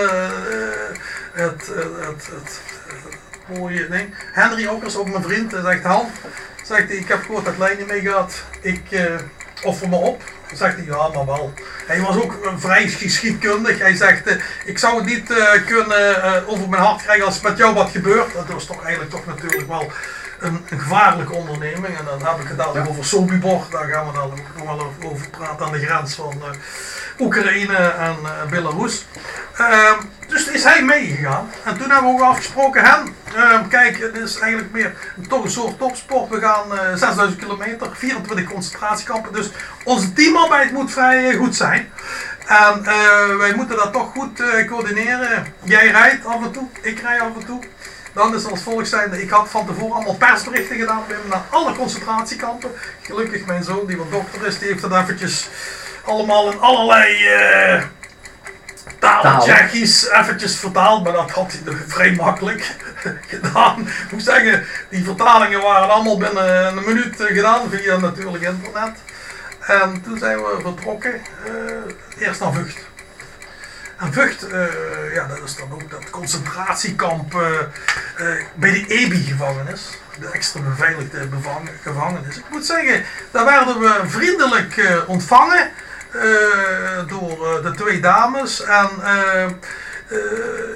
het, 1.67 2.07
het, 2.07 2.27
het, 2.31 2.62
het 3.47 3.57
mooie 3.57 3.88
ding? 3.88 4.15
Henry 4.33 4.67
Okkers, 4.67 4.95
ook 4.97 5.09
mijn 5.09 5.24
vriend, 5.24 5.53
zegt 5.63 5.83
Han, 5.83 6.05
zegt 6.63 6.88
hij, 6.88 6.97
ik 6.97 7.07
heb 7.07 7.21
gehoord 7.21 7.45
dat 7.45 7.55
Klein 7.55 7.77
niet 7.77 7.88
meegaat. 7.88 8.43
Ik 8.62 8.91
eh, 8.91 9.03
offer 9.63 9.89
me 9.89 9.95
op. 9.95 10.24
Dan 10.47 10.57
zegt 10.57 10.75
hij, 10.75 10.86
ja, 10.86 11.07
maar 11.07 11.25
wel. 11.25 11.53
Hij 11.86 12.01
was 12.01 12.15
ook 12.21 12.53
vrij 12.57 12.88
geschiedkundig. 12.88 13.79
Hij 13.79 13.95
zegt, 13.95 14.27
eh, 14.27 14.36
ik 14.65 14.77
zou 14.77 14.95
het 14.95 15.05
niet 15.05 15.31
eh, 15.31 15.65
kunnen 15.65 16.47
over 16.47 16.69
mijn 16.69 16.83
hart 16.83 17.01
krijgen 17.01 17.25
als 17.25 17.41
met 17.41 17.57
jou 17.57 17.74
wat 17.74 17.89
gebeurt. 17.89 18.33
Dat 18.33 18.47
was 18.47 18.65
toch 18.65 18.83
eigenlijk 18.83 19.12
toch 19.12 19.25
natuurlijk 19.25 19.67
wel 19.67 19.91
een, 20.39 20.65
een 20.69 20.79
gevaarlijke 20.79 21.33
onderneming. 21.33 21.97
En 21.97 22.05
dan 22.05 22.25
heb 22.25 22.39
ik 22.39 22.47
het 22.47 22.59
al 22.59 22.77
over 22.77 23.05
Sobibor, 23.05 23.65
daar 23.69 23.88
gaan 23.88 24.07
we 24.07 24.13
dan 24.13 24.24
ook 24.24 24.38
nog 24.57 24.65
wel 24.65 24.93
over 25.12 25.29
praten 25.29 25.65
aan 25.65 25.71
de 25.71 25.86
grens 25.86 26.13
van 26.15 26.43
Oekraïne 27.19 27.75
en 27.75 28.15
uh, 28.24 28.50
Belarus. 28.50 29.05
Uh, 29.59 29.91
dus 30.27 30.47
is 30.47 30.63
hij 30.63 30.83
meegegaan. 30.83 31.50
En 31.63 31.77
toen 31.77 31.89
hebben 31.89 32.15
we 32.15 32.21
ook 32.21 32.29
afgesproken, 32.29 32.83
hem, 32.83 33.15
ehm, 33.36 33.67
kijk, 33.67 34.00
het 34.00 34.15
is 34.15 34.39
eigenlijk 34.39 34.74
meer 34.74 34.93
toch 35.29 35.43
een 35.43 35.51
soort 35.51 35.77
topsport. 35.77 36.29
We 36.29 36.39
gaan 36.39 36.97
6000 36.97 37.39
kilometer, 37.39 37.89
24 37.93 38.45
concentratiekampen. 38.45 39.33
Dus 39.33 39.50
onze 39.83 40.13
teamarbeid 40.13 40.71
moet 40.71 40.91
vrij 40.91 41.36
goed 41.36 41.55
zijn. 41.55 41.91
En 42.45 42.83
wij 43.38 43.53
moeten 43.55 43.75
dat 43.75 43.93
toch 43.93 44.12
goed 44.12 44.41
coördineren. 44.67 45.53
Jij 45.63 45.88
rijdt 45.88 46.25
af 46.25 46.43
en 46.43 46.51
toe, 46.51 46.67
ik 46.81 47.00
rij 47.00 47.21
af 47.21 47.36
en 47.36 47.45
toe. 47.45 47.59
Dan 48.13 48.36
is 48.36 48.45
als 48.45 48.62
volgt 48.62 48.95
ik 49.12 49.29
had 49.29 49.50
van 49.50 49.65
tevoren 49.65 49.95
allemaal 49.95 50.15
persberichten 50.15 50.77
gedaan 50.77 51.03
naar 51.29 51.43
alle 51.50 51.75
concentratiekampen. 51.75 52.71
Gelukkig 53.01 53.45
mijn 53.45 53.63
zoon, 53.63 53.86
die 53.86 53.97
wat 53.97 54.12
dokter 54.12 54.45
is, 54.45 54.59
die 54.59 54.67
heeft 54.67 54.81
dat 54.81 54.91
eventjes 54.91 55.50
allemaal 56.07 56.51
in 56.51 56.59
allerlei 56.59 57.13
uh, 57.75 57.83
talen, 58.99 59.39
Tsjechisch, 59.39 60.09
eventjes 60.09 60.55
vertaald. 60.55 61.03
Maar 61.03 61.13
dat 61.13 61.31
had 61.31 61.51
hij 61.51 61.75
vrij 61.87 62.11
makkelijk 62.11 62.75
gedaan. 63.33 63.79
Ik 63.81 64.11
moet 64.11 64.23
zeggen, 64.23 64.65
die 64.89 65.03
vertalingen 65.03 65.61
waren 65.61 65.89
allemaal 65.89 66.17
binnen 66.17 66.67
een 66.67 66.85
minuut 66.85 67.19
eh, 67.19 67.35
gedaan 67.35 67.69
via 67.69 67.97
natuurlijk 67.97 68.43
internet. 68.43 68.97
En 69.59 70.01
toen 70.01 70.17
zijn 70.17 70.37
we 70.37 70.57
vertrokken, 70.61 71.21
uh, 71.47 72.27
eerst 72.27 72.39
naar 72.39 72.53
Vught. 72.53 72.77
En 73.97 74.13
Vught, 74.13 74.51
uh, 74.51 75.13
ja, 75.13 75.27
dat 75.27 75.43
is 75.43 75.55
dan 75.55 75.71
ook 75.71 75.89
dat 75.89 76.09
concentratiekamp 76.09 77.33
uh, 77.33 77.41
uh, 77.41 78.43
bij 78.55 78.71
de 78.71 78.85
EBI-gevangenis. 78.87 79.89
De 80.19 80.29
extra 80.29 80.61
beveiligde 80.61 81.27
gevangenis. 81.81 82.37
Ik 82.37 82.49
moet 82.49 82.65
zeggen, 82.65 83.03
daar 83.31 83.45
werden 83.45 83.79
we 83.79 84.01
vriendelijk 84.05 85.03
ontvangen 85.07 85.71
door 87.07 87.61
de 87.61 87.71
twee 87.75 87.99
dames. 87.99 88.63
En 88.63 88.89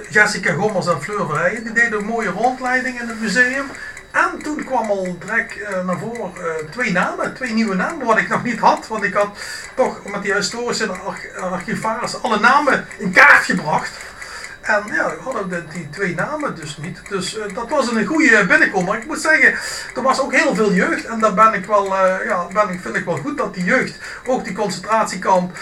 Jessica 0.09 0.53
Gommers 0.53 0.87
en 0.87 1.01
Fleur 1.01 1.25
Verheijen. 1.25 1.63
Die 1.63 1.73
deden 1.73 1.99
een 1.99 2.05
mooie 2.05 2.29
rondleiding 2.29 3.01
in 3.01 3.07
het 3.07 3.21
museum. 3.21 3.65
En 4.11 4.39
toen 4.43 4.63
kwam 4.65 4.89
al 4.89 5.17
direct 5.19 5.55
naar 5.85 5.97
voren 5.97 6.31
twee 6.69 6.91
namen, 6.91 7.33
twee 7.33 7.53
nieuwe 7.53 7.75
namen, 7.75 8.05
wat 8.05 8.17
ik 8.17 8.29
nog 8.29 8.43
niet 8.43 8.59
had. 8.59 8.87
Want 8.87 9.03
ik 9.03 9.13
had 9.13 9.37
toch 9.75 10.05
met 10.05 10.21
die 10.23 10.33
historische 10.33 10.89
archivaris 11.39 12.21
alle 12.21 12.39
namen 12.39 12.85
in 12.97 13.11
kaart 13.11 13.45
gebracht. 13.45 13.91
En 14.61 14.83
ja, 14.85 15.09
we 15.09 15.21
hadden 15.21 15.49
de, 15.49 15.63
die 15.73 15.89
twee 15.89 16.15
namen 16.15 16.55
dus 16.55 16.77
niet. 16.77 17.01
Dus 17.09 17.37
uh, 17.37 17.43
dat 17.53 17.69
was 17.69 17.91
een 17.91 18.05
goede 18.05 18.45
binnenkomer. 18.45 18.97
Ik 18.97 19.07
moet 19.07 19.21
zeggen, 19.21 19.53
er 19.95 20.01
was 20.01 20.21
ook 20.21 20.33
heel 20.33 20.55
veel 20.55 20.73
jeugd. 20.73 21.05
En 21.05 21.19
daar 21.19 21.33
ben 21.33 21.53
ik 21.53 21.65
wel, 21.65 21.85
ja, 22.25 22.47
ben 22.53 22.69
ik, 22.69 22.81
vind 22.81 22.95
ik 22.95 23.05
wel 23.05 23.17
goed 23.17 23.37
dat 23.37 23.53
die 23.53 23.63
jeugd, 23.63 23.97
ook 24.25 24.43
die 24.43 24.53
concentratiekamp 24.53 25.57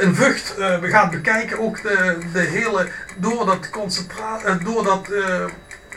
in 0.00 0.14
Vught, 0.14 0.54
we 0.56 0.88
gaan 0.88 1.10
bekijken. 1.10 1.58
Ook 1.58 1.82
de, 1.82 2.18
de 2.32 2.40
hele, 2.40 2.88
door 3.16 3.46
dat, 3.46 3.70
concentra 3.70 4.38
door 4.64 4.84
dat 4.84 5.08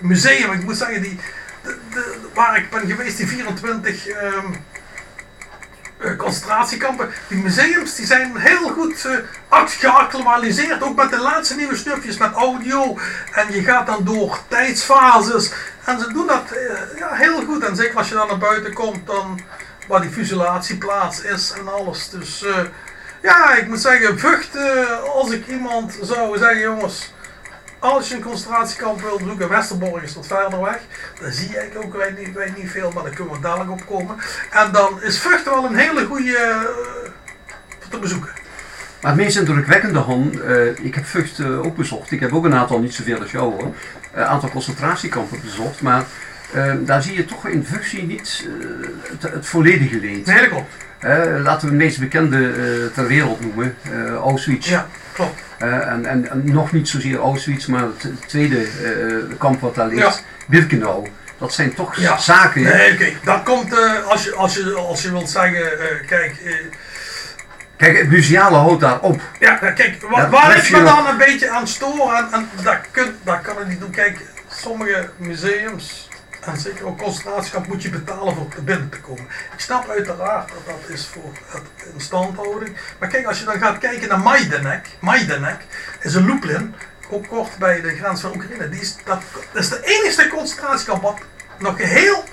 museum, 0.01 0.51
ik 0.51 0.63
moet 0.63 0.77
zeggen, 0.77 1.01
die 1.01 1.19
de, 1.63 2.15
waar 2.33 2.57
ik 2.57 2.69
ben 2.69 2.87
geweest, 2.87 3.17
die 3.17 3.27
24 3.27 4.07
um, 4.07 4.15
ehm, 4.15 4.51
uh, 4.51 4.57
concentratiekampen, 6.17 7.09
die 7.27 7.37
museums 7.37 7.95
die 7.95 8.05
zijn 8.05 8.37
heel 8.37 8.69
goed 8.69 9.05
uh, 9.05 9.65
geacclimatiseerd, 9.65 10.83
ook 10.83 10.95
met 10.95 11.09
de 11.09 11.17
laatste 11.17 11.55
nieuwe 11.55 11.75
snufjes 11.75 12.17
met 12.17 12.33
audio. 12.33 12.97
En 13.31 13.53
je 13.53 13.63
gaat 13.63 13.85
dan 13.85 14.03
door 14.03 14.39
tijdsfases. 14.47 15.51
En 15.83 15.99
ze 15.99 16.13
doen 16.13 16.27
dat 16.27 16.43
ja, 16.97 17.13
heel 17.13 17.45
goed. 17.45 17.63
En 17.63 17.75
zeker 17.75 17.97
als 17.97 18.09
je 18.09 18.15
dan 18.15 18.27
naar 18.27 18.37
buiten 18.37 18.73
komt, 18.73 19.07
dan 19.07 19.41
waar 19.87 20.01
die 20.01 20.09
fusilatieplaats 20.09 21.21
is 21.21 21.53
en 21.57 21.67
alles. 21.67 22.09
Dus 22.09 22.45
ja, 23.21 23.53
ik 23.53 23.67
moet 23.67 23.81
zeggen, 23.81 24.19
Vught, 24.19 24.57
als 25.13 25.31
ik 25.31 25.47
iemand 25.47 25.97
zou 26.01 26.37
zeggen, 26.37 26.59
jongens, 26.59 27.13
als 27.79 28.07
je 28.07 28.15
een 28.15 28.21
concentratiekamp 28.21 29.01
wilt 29.01 29.17
bezoeken, 29.17 29.49
Westerborg 29.49 30.03
is 30.03 30.15
wat 30.15 30.27
verder 30.27 30.61
weg. 30.61 30.79
Dan 31.21 31.31
zie 31.31 31.57
eigenlijk 31.57 31.85
ook 31.85 32.33
wij 32.33 32.53
niet, 32.57 32.71
veel, 32.71 32.91
maar 32.91 33.03
daar 33.03 33.13
kunnen 33.13 33.33
we 33.33 33.39
dadelijk 33.39 33.71
op 33.71 33.85
komen. 33.87 34.15
En 34.51 34.71
dan 34.71 35.01
is 35.01 35.19
Vught 35.19 35.43
wel 35.43 35.65
een 35.65 35.75
hele 35.75 36.05
goede 36.05 36.31
uh, 36.31 37.89
te 37.89 37.99
bezoeken. 37.99 38.29
Maar 39.01 39.11
het 39.11 39.21
meest 39.21 39.37
indrukwekkende, 39.37 39.99
Han, 39.99 40.31
uh, 40.33 40.79
ik 40.79 40.95
heb 40.95 41.05
Vught 41.05 41.39
uh, 41.39 41.65
ook 41.65 41.75
bezocht. 41.75 42.11
Ik 42.11 42.19
heb 42.19 42.33
ook 42.33 42.45
een 42.45 42.53
aantal, 42.53 42.79
niet 42.79 42.93
zoveel 42.93 43.21
als 43.21 43.31
jou 43.31 43.53
hoor, 43.53 43.73
een 44.13 44.23
aantal 44.23 44.49
concentratiekampen 44.49 45.41
bezocht. 45.41 45.81
Maar 45.81 46.03
daar 46.79 47.01
zie 47.01 47.15
je 47.15 47.25
toch 47.25 47.47
in 47.47 47.65
Vught 47.65 48.07
niet 48.07 48.47
het, 49.01 49.31
het, 49.31 49.45
volledige 49.45 49.99
leed. 49.99 50.25
Nee, 50.25 50.39
dat 50.39 50.49
klopt. 50.49 50.73
laten 51.43 51.67
we 51.67 51.73
het 51.73 51.83
meest 51.83 51.99
bekende 51.99 52.91
ter 52.93 53.07
wereld 53.07 53.41
noemen, 53.41 53.75
Auschwitz. 54.23 54.69
Ja, 54.69 54.87
klopt. 55.15 55.41
Uh, 55.59 55.87
en, 55.87 56.05
en, 56.05 56.29
en, 56.29 56.41
nog 56.43 56.71
niet 56.71 56.89
zozeer 56.89 57.19
Auschwitz, 57.19 57.65
maar 57.65 57.81
het 57.81 58.27
tweede 58.27 58.67
uh, 58.81 59.37
kamp 59.37 59.61
wat 59.61 59.75
daar 59.75 59.87
ligt. 59.87 60.23
Birkenau. 60.47 61.07
Dat 61.37 61.53
zijn 61.53 61.73
toch 61.73 61.95
ja. 61.95 62.17
zaken. 62.17 62.61
Nee, 62.61 62.93
oké. 62.93 62.93
Okay. 62.93 63.17
Dat 63.23 63.43
komt, 63.43 63.73
uh, 63.73 64.07
als, 64.07 64.23
je, 64.23 64.35
als, 64.35 64.55
je, 64.55 64.73
als 64.73 65.01
je 65.01 65.11
wilt 65.11 65.29
zeggen, 65.29 65.71
kijk... 66.07 66.35
Kijk, 67.77 67.97
het 67.97 68.09
museale 68.09 68.55
houdt 68.55 68.81
daar 68.81 68.99
op. 68.99 69.21
Ja, 69.39 69.55
kijk, 69.55 69.95
wa 70.09 70.29
waar 70.29 70.57
ik 70.57 70.71
me 70.71 70.83
dan 70.83 71.07
een 71.07 71.17
beetje 71.17 71.49
aan 71.49 71.67
stoor, 71.67 72.13
en, 72.13 72.27
en 72.31 72.49
dat, 72.63 72.77
kun, 72.91 73.15
dat 73.23 73.41
kan 73.41 73.61
ik 73.61 73.67
niet 73.67 73.79
doen. 73.79 73.89
Kijk, 73.89 74.19
sommige 74.49 75.09
museums, 75.17 76.09
en 76.45 76.57
zeker 76.57 76.85
ook 76.85 76.97
concentratiekamp 76.97 77.67
moet 77.67 77.81
je 77.81 77.89
betalen 77.89 78.35
voor 78.35 78.47
binnen 78.63 78.89
te 78.89 78.99
komen. 78.99 79.25
Ik 79.53 79.59
snap 79.59 79.89
uiteraard 79.89 80.49
dat 80.49 80.65
dat 80.65 80.89
is 80.89 81.07
voor 81.07 81.31
het 81.47 81.63
instandhouding. 81.93 82.77
Maar 82.99 83.09
kijk, 83.09 83.25
als 83.25 83.39
je 83.39 83.45
dan 83.45 83.57
gaat 83.59 83.77
kijken 83.77 84.07
naar 84.07 84.19
Majdanek. 84.19 84.87
Majdanek 84.99 85.61
is 85.99 86.13
een 86.13 86.25
Lublin, 86.25 86.75
ook 87.09 87.27
kort 87.27 87.57
bij 87.57 87.81
de 87.81 87.95
grens 87.95 88.21
van 88.21 88.35
Oekraïne. 88.35 88.69
Die 88.69 88.81
is, 88.81 88.95
dat, 89.05 89.21
dat 89.51 89.63
is 89.63 89.69
de 89.69 89.81
enige 89.83 90.27
concentratiekamp 90.27 91.01
wat 91.01 91.19
nog 91.59 91.75
geheel 91.77 92.23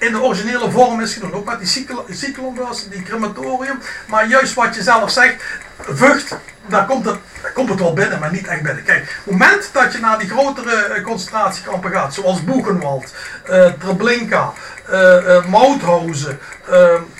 in 0.00 0.12
de 0.12 0.20
originele 0.20 0.70
vorm 0.70 1.00
is 1.00 1.12
gedaan. 1.12 1.32
Ook 1.32 1.44
met 1.44 1.58
die 1.58 1.88
cyclonbus, 2.08 2.88
die 2.88 3.02
crematorium. 3.02 3.78
Maar 4.06 4.28
juist 4.28 4.54
wat 4.54 4.74
je 4.74 4.82
zelf 4.82 5.10
zegt, 5.10 5.42
Vught, 5.78 6.36
daar 6.66 6.86
komt 6.86 7.04
het, 7.04 7.18
komt 7.54 7.68
het 7.68 7.78
wel 7.78 7.92
binnen, 7.92 8.18
maar 8.18 8.32
niet 8.32 8.46
echt 8.46 8.62
binnen. 8.62 8.84
Kijk, 8.84 9.02
op 9.02 9.32
het 9.32 9.38
moment 9.38 9.70
dat 9.72 9.92
je 9.92 9.98
naar 9.98 10.18
die 10.18 10.28
grotere 10.28 10.76
eh, 10.76 11.04
concentratiekampen 11.04 11.90
gaat, 11.90 12.14
zoals 12.14 12.44
Buchenwald, 12.44 13.14
uh, 13.50 13.66
Treblinka, 13.66 14.52
uh, 14.90 15.46
Mauthausen, 15.46 16.38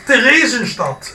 Theresienstadt, 0.05 1.15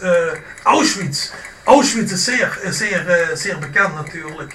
Auschwitz. 0.64 1.32
Auschwitz 1.64 2.12
is 2.12 2.24
zeer, 2.24 2.60
zeer, 2.70 3.30
zeer 3.34 3.60
bekend 3.60 3.96
natuurlijk 3.96 4.54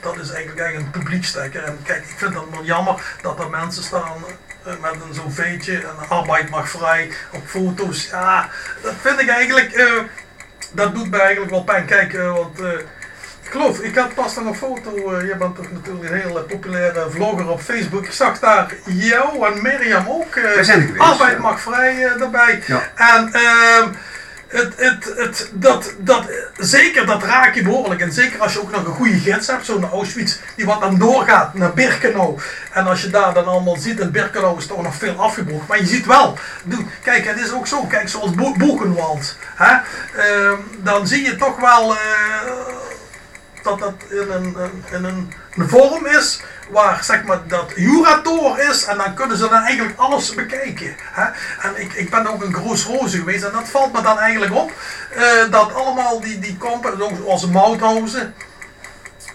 dat 0.00 0.18
is 0.18 0.30
eigenlijk, 0.30 0.60
eigenlijk 0.60 0.94
een 0.94 1.00
publiekstekker. 1.00 1.64
En 1.64 1.78
kijk, 1.82 2.04
ik 2.04 2.14
vind 2.16 2.34
het 2.34 2.50
wel 2.50 2.64
jammer 2.64 3.02
dat 3.22 3.38
er 3.38 3.50
mensen 3.50 3.82
staan 3.82 4.24
met 4.64 4.94
een 5.08 5.14
zo'n 5.14 5.32
veetje 5.32 5.78
en 5.78 6.08
arbeid 6.08 6.50
mag 6.50 6.68
vrij 6.68 7.10
op 7.30 7.42
foto's. 7.46 8.08
Ja, 8.10 8.48
dat 8.82 8.94
vind 9.02 9.20
ik 9.20 9.28
eigenlijk 9.28 9.72
dat 10.72 10.94
doet 10.94 11.10
mij 11.10 11.20
eigenlijk 11.20 11.50
wel 11.50 11.64
pijn. 11.64 11.84
Kijk, 11.84 12.12
uh, 12.12 12.32
want 12.32 12.60
uh, 12.60 12.72
ik 13.42 13.50
geloof, 13.50 13.80
ik 13.80 13.96
had 13.96 14.14
pas 14.14 14.36
nog 14.36 14.46
een 14.46 14.54
foto. 14.54 15.24
Jij 15.24 15.36
bent 15.36 15.56
toch 15.56 15.72
natuurlijk 15.72 16.10
een 16.10 16.20
hele 16.20 16.40
populaire 16.40 17.10
vlogger 17.10 17.48
op 17.48 17.60
Facebook. 17.60 18.04
Ik 18.04 18.12
zag 18.12 18.38
daar 18.38 18.74
jou 18.84 19.46
en 19.46 19.62
Mirjam 19.62 20.08
ook. 20.08 20.38
Arbeid 20.96 21.38
mag 21.38 21.60
vrij 21.60 22.02
erbij. 22.02 22.62
Ja. 22.66 22.82
En 22.94 23.32
ehm, 23.32 23.88
het, 24.50 24.72
het, 24.76 25.12
het, 25.16 25.50
dat, 25.52 25.94
dat, 25.98 26.24
zeker 26.58 27.06
dat 27.06 27.22
raak 27.22 27.54
je 27.54 27.62
behoorlijk. 27.62 28.00
En 28.00 28.12
zeker 28.12 28.40
als 28.40 28.52
je 28.52 28.60
ook 28.60 28.70
nog 28.70 28.84
een 28.84 28.94
goede 28.94 29.18
gids 29.18 29.46
hebt, 29.46 29.64
zo'n 29.64 29.90
Auschwitz, 29.90 30.36
die 30.56 30.66
wat 30.66 30.80
dan 30.80 30.98
doorgaat 30.98 31.54
naar 31.54 31.74
Birkenau. 31.74 32.38
En 32.72 32.86
als 32.86 33.02
je 33.02 33.10
daar 33.10 33.34
dan 33.34 33.44
allemaal 33.44 33.76
ziet, 33.76 34.00
in 34.00 34.10
Birkenau 34.10 34.58
is 34.58 34.66
toch 34.66 34.82
nog 34.82 34.94
veel 34.94 35.14
afgebroken. 35.14 35.66
Maar 35.68 35.78
je 35.78 35.86
ziet 35.86 36.06
wel, 36.06 36.38
kijk, 37.02 37.26
het 37.26 37.38
is 37.38 37.52
ook 37.52 37.66
zo, 37.66 37.84
kijk, 37.84 38.08
zoals 38.08 38.34
Bo 38.34 38.54
Boegenwald. 38.56 39.36
Hè, 39.54 39.72
uh, 39.72 40.58
dan 40.76 41.06
zie 41.06 41.24
je 41.24 41.36
toch 41.36 41.60
wel 41.60 41.92
uh, 41.92 41.98
dat 43.78 43.78
dat 43.78 44.18
in 44.20 44.30
een, 44.30 44.56
in 44.90 45.04
een, 45.04 45.32
een 45.56 45.68
vorm 45.68 46.06
is 46.06 46.40
waar 46.70 47.04
zeg 47.04 47.24
maar 47.24 47.40
dat 47.46 47.72
Jurator 47.76 48.60
is 48.60 48.84
en 48.84 48.96
dan 48.96 49.14
kunnen 49.14 49.36
ze 49.36 49.48
dan 49.48 49.62
eigenlijk 49.62 49.98
alles 49.98 50.34
bekijken. 50.34 50.94
Hè? 50.98 51.24
En 51.68 51.80
ik, 51.80 51.92
ik 51.92 52.10
ben 52.10 52.26
ook 52.26 52.42
een 52.42 52.54
groot 52.54 52.80
roze 52.80 53.16
geweest 53.16 53.44
en 53.44 53.52
dat 53.52 53.68
valt 53.68 53.92
me 53.92 54.02
dan 54.02 54.18
eigenlijk 54.18 54.54
op 54.54 54.72
uh, 55.16 55.50
dat 55.50 55.74
allemaal 55.74 56.20
die, 56.20 56.38
die 56.38 56.56
kampen, 56.56 57.16
zoals 57.16 57.46
Mauthausen, 57.46 58.34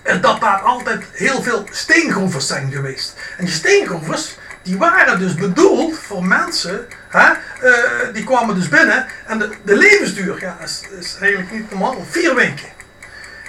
uh, 0.04 0.22
dat 0.22 0.42
daar 0.42 0.60
altijd 0.62 1.04
heel 1.12 1.44
veel 1.44 1.64
steengroevers 1.72 2.48
zijn 2.48 2.72
geweest. 2.72 3.14
En 3.38 3.46
die 3.46 3.54
steengroevers, 3.54 4.38
die 4.62 4.78
waren 4.78 5.20
dus 5.20 5.36
bedoeld 5.36 6.00
voor 6.00 6.26
mensen, 6.26 6.88
hè, 7.10 7.30
uh, 7.30 8.14
die 8.14 8.24
kwamen 8.24 8.56
dus 8.56 8.70
binnen 8.70 9.06
en 9.26 9.40
de, 9.40 9.50
de 9.64 9.76
levensduur 9.76 10.40
ja, 10.40 10.58
is, 10.64 10.82
is 11.00 11.18
eigenlijk 11.20 11.52
niet 11.52 11.70
normaal, 11.70 12.06
vier 12.10 12.36
weken. 12.36 12.75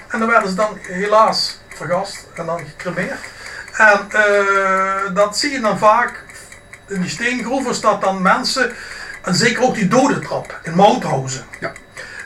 En 0.09 0.19
dan 0.19 0.29
werden 0.29 0.49
ze 0.49 0.55
dan 0.55 0.79
helaas 0.81 1.59
vergast 1.69 2.27
en 2.35 2.47
dan 2.47 2.59
gecremeerd. 2.59 3.21
En 3.77 4.01
uh, 4.15 5.15
dat 5.15 5.39
zie 5.39 5.51
je 5.51 5.61
dan 5.61 5.79
vaak 5.79 6.25
in 6.89 7.01
die 7.01 7.11
steengroeven 7.11 7.75
staat 7.75 8.01
dan 8.01 8.23
mensen, 8.23 8.73
en 9.23 9.35
zeker 9.35 9.63
ook 9.63 9.75
die 9.75 9.89
dodentrap 9.89 10.61
in 10.63 10.75
Mauthausen. 10.75 11.45
Ja. 11.61 11.73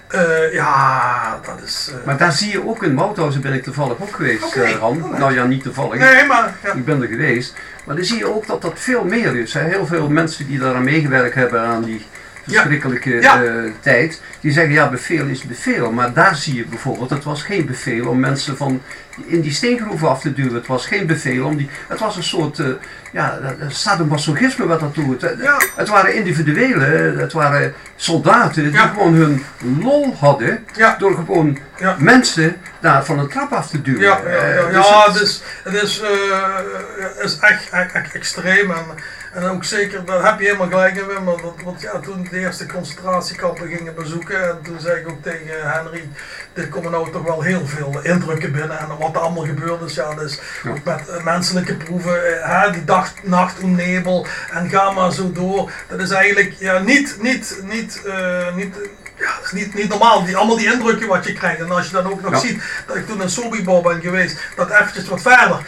Eh, 0.08 0.52
ja, 0.52 1.40
dat 1.46 1.60
is... 1.64 1.90
eh, 1.92 2.06
Maar 2.06 2.16
daar 2.16 2.32
zie 2.32 2.50
je 2.50 2.66
ook 2.68 2.82
in 2.82 2.94
Mauthausen 2.94 3.40
ben 3.40 3.52
ik 3.52 3.62
toevallig 3.62 4.00
ook 4.00 4.14
geweest, 4.14 4.54
eh, 4.56 4.78
Han. 4.78 5.14
Nou 5.18 5.34
ja, 5.34 5.44
niet 5.44 5.62
toevallig. 5.62 5.98
nee, 5.98 6.26
maar... 6.26 6.54
Ja. 6.62 6.72
Ik 6.72 6.84
ben 6.84 7.02
er 7.02 7.08
geweest. 7.08 7.54
Maar 7.84 7.96
dan 7.96 8.04
zie 8.04 8.18
je 8.18 8.34
ook 8.34 8.46
dat 8.46 8.62
dat 8.62 8.72
veel 8.74 9.04
meer 9.04 9.36
is. 9.36 9.54
Hè. 9.54 9.60
Heel 9.62 9.86
veel 9.86 10.08
mensen 10.08 10.46
die 10.46 10.58
daaraan 10.58 10.84
meegewerkt 10.84 11.34
hebben 11.34 11.60
aan 11.60 11.82
die 11.82 12.06
verschrikkelijke 12.52 13.10
Ja. 13.20 13.42
eh, 13.44 13.52
tijd. 13.80 14.20
Die 14.40 14.52
zeggen 14.52 14.72
ja, 14.72 14.90
beveel 14.90 15.26
is 15.26 15.42
beveel. 15.42 15.92
Maar 15.92 16.12
daar 16.12 16.36
zie 16.36 16.54
je 16.54 16.64
bijvoorbeeld, 16.64 17.10
het 17.10 17.24
was 17.24 17.42
geen 17.42 17.66
beveel 17.66 18.06
om 18.08 18.20
mensen 18.20 18.56
van 18.56 18.82
in 19.26 19.40
die 19.40 19.52
steengroeven 19.52 20.08
af 20.08 20.20
te 20.20 20.32
duwen. 20.32 20.54
Het 20.54 20.66
was 20.66 20.86
geen 20.86 21.06
beveel 21.06 21.46
om 21.46 21.56
die... 21.56 21.70
Het 21.88 21.98
was 22.00 22.16
een 22.16 22.22
soort 22.22 22.58
uh, 22.58 22.66
ja, 23.12 23.38
eh, 23.42 23.68
sadomasochisme 23.68 24.66
wat 24.66 24.80
dat 24.80 24.94
doet. 24.94 25.22
Het, 25.22 25.38
Ja. 25.42 25.60
het 25.76 25.88
waren 25.88 26.14
individuelen, 26.14 27.18
het 27.18 27.32
waren 27.32 27.74
soldaten 27.96 28.62
die 28.62 28.72
Ja. 28.72 28.86
gewoon 28.86 29.14
hun 29.14 29.44
lol 29.80 30.16
hadden. 30.18 30.64
Ja. 30.76 30.96
Door 30.98 31.14
gewoon 31.14 31.58
mensen 31.98 32.56
daar 32.80 33.04
van 33.04 33.18
een 33.18 33.28
trap 33.28 33.52
af 33.52 33.68
te 33.68 33.82
duwen. 33.82 34.00
Ja, 34.02 34.20
ja, 34.24 34.30
ja, 34.30 34.44
Eh, 34.52 34.72
dus 34.72 34.88
het- 34.88 35.14
het 35.14 35.22
is, 35.22 35.42
het 35.64 35.74
is, 35.82 36.00
eh, 36.00 37.24
is 37.24 37.38
echt, 37.38 37.70
echt, 37.70 37.92
echt 37.92 38.14
extreem. 38.14 38.70
En, 38.70 38.84
en 39.32 39.42
ook 39.44 39.64
zeker, 39.64 40.04
daar 40.04 40.24
heb 40.24 40.38
je 40.38 40.44
helemaal 40.44 40.68
gelijk 40.68 40.96
in, 40.96 41.06
Wim. 41.06 41.24
Want, 41.24 41.40
want 41.64 41.80
ja, 41.80 41.98
toen 42.00 42.26
de 42.30 42.38
eerste 42.38 42.66
concentratiekampen 42.66 43.68
gingen 43.68 43.94
bezoeken, 43.94 44.48
en 44.48 44.58
toen 44.62 44.80
zei 44.80 45.00
ik 45.00 45.08
ook 45.08 45.22
tegen 45.22 45.70
Henry, 45.72 46.08
er 46.52 46.68
komen 46.68 46.90
nou 46.90 47.10
toch 47.12 47.22
wel 47.22 47.42
heel 47.42 47.66
veel 47.66 48.00
indrukken 48.02 48.52
binnen. 48.52 48.78
En 48.78 48.86
wat 48.98 49.09
er 49.14 49.20
allemaal 49.20 49.44
gebeurd 49.44 49.80
is, 49.80 49.94
ja, 49.94 50.14
dus 50.14 50.38
Ja. 50.62 50.70
ook 50.70 50.84
met 50.84 51.08
eh, 51.08 51.24
menselijke 51.24 51.74
proeven, 51.74 52.42
eh, 52.42 52.62
hè, 52.62 52.70
die 52.70 52.84
dag, 52.84 53.12
nacht 53.22 53.62
nebel, 53.62 54.26
en 54.52 54.68
ga 54.70 54.90
maar 54.90 55.12
zo 55.12 55.32
door. 55.32 55.70
Dat 55.88 56.00
is 56.00 56.10
eigenlijk 56.10 56.54
ja, 56.58 56.78
niet, 56.78 57.16
niet, 57.20 57.60
niet, 57.62 58.02
eh, 58.06 58.54
niet 58.54 58.74
ja, 59.16 59.34
dat 59.36 59.44
is 59.44 59.52
niet, 59.52 59.74
niet 59.74 59.88
normaal, 59.88 60.24
die, 60.24 60.36
allemaal 60.36 60.56
die 60.56 60.72
indrukken 60.72 61.08
wat 61.08 61.24
je 61.24 61.32
krijgt. 61.32 61.60
En 61.60 61.70
als 61.70 61.86
je 61.86 61.92
dan 61.92 62.10
ook 62.12 62.20
nog 62.22 62.32
Ja. 62.32 62.38
ziet 62.38 62.62
dat 62.86 62.96
ik 62.96 63.06
toen 63.06 63.22
in 63.22 63.30
Sobibor 63.30 63.82
ben 63.82 64.00
geweest, 64.00 64.38
dat 64.56 64.70
eventjes 64.70 65.08
wat 65.08 65.20
verder. 65.22 65.66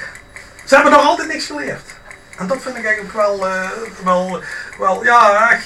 Ze 0.64 0.74
hebben 0.74 0.92
nog 0.92 1.04
altijd 1.04 1.28
niks 1.28 1.46
geleerd. 1.46 1.90
En 2.38 2.46
dat 2.46 2.58
vind 2.62 2.76
ik 2.76 2.84
eigenlijk 2.84 3.14
wel, 3.14 3.46
wel, 4.04 4.40
wel 4.78 5.04
ja, 5.04 5.50
echt 5.50 5.64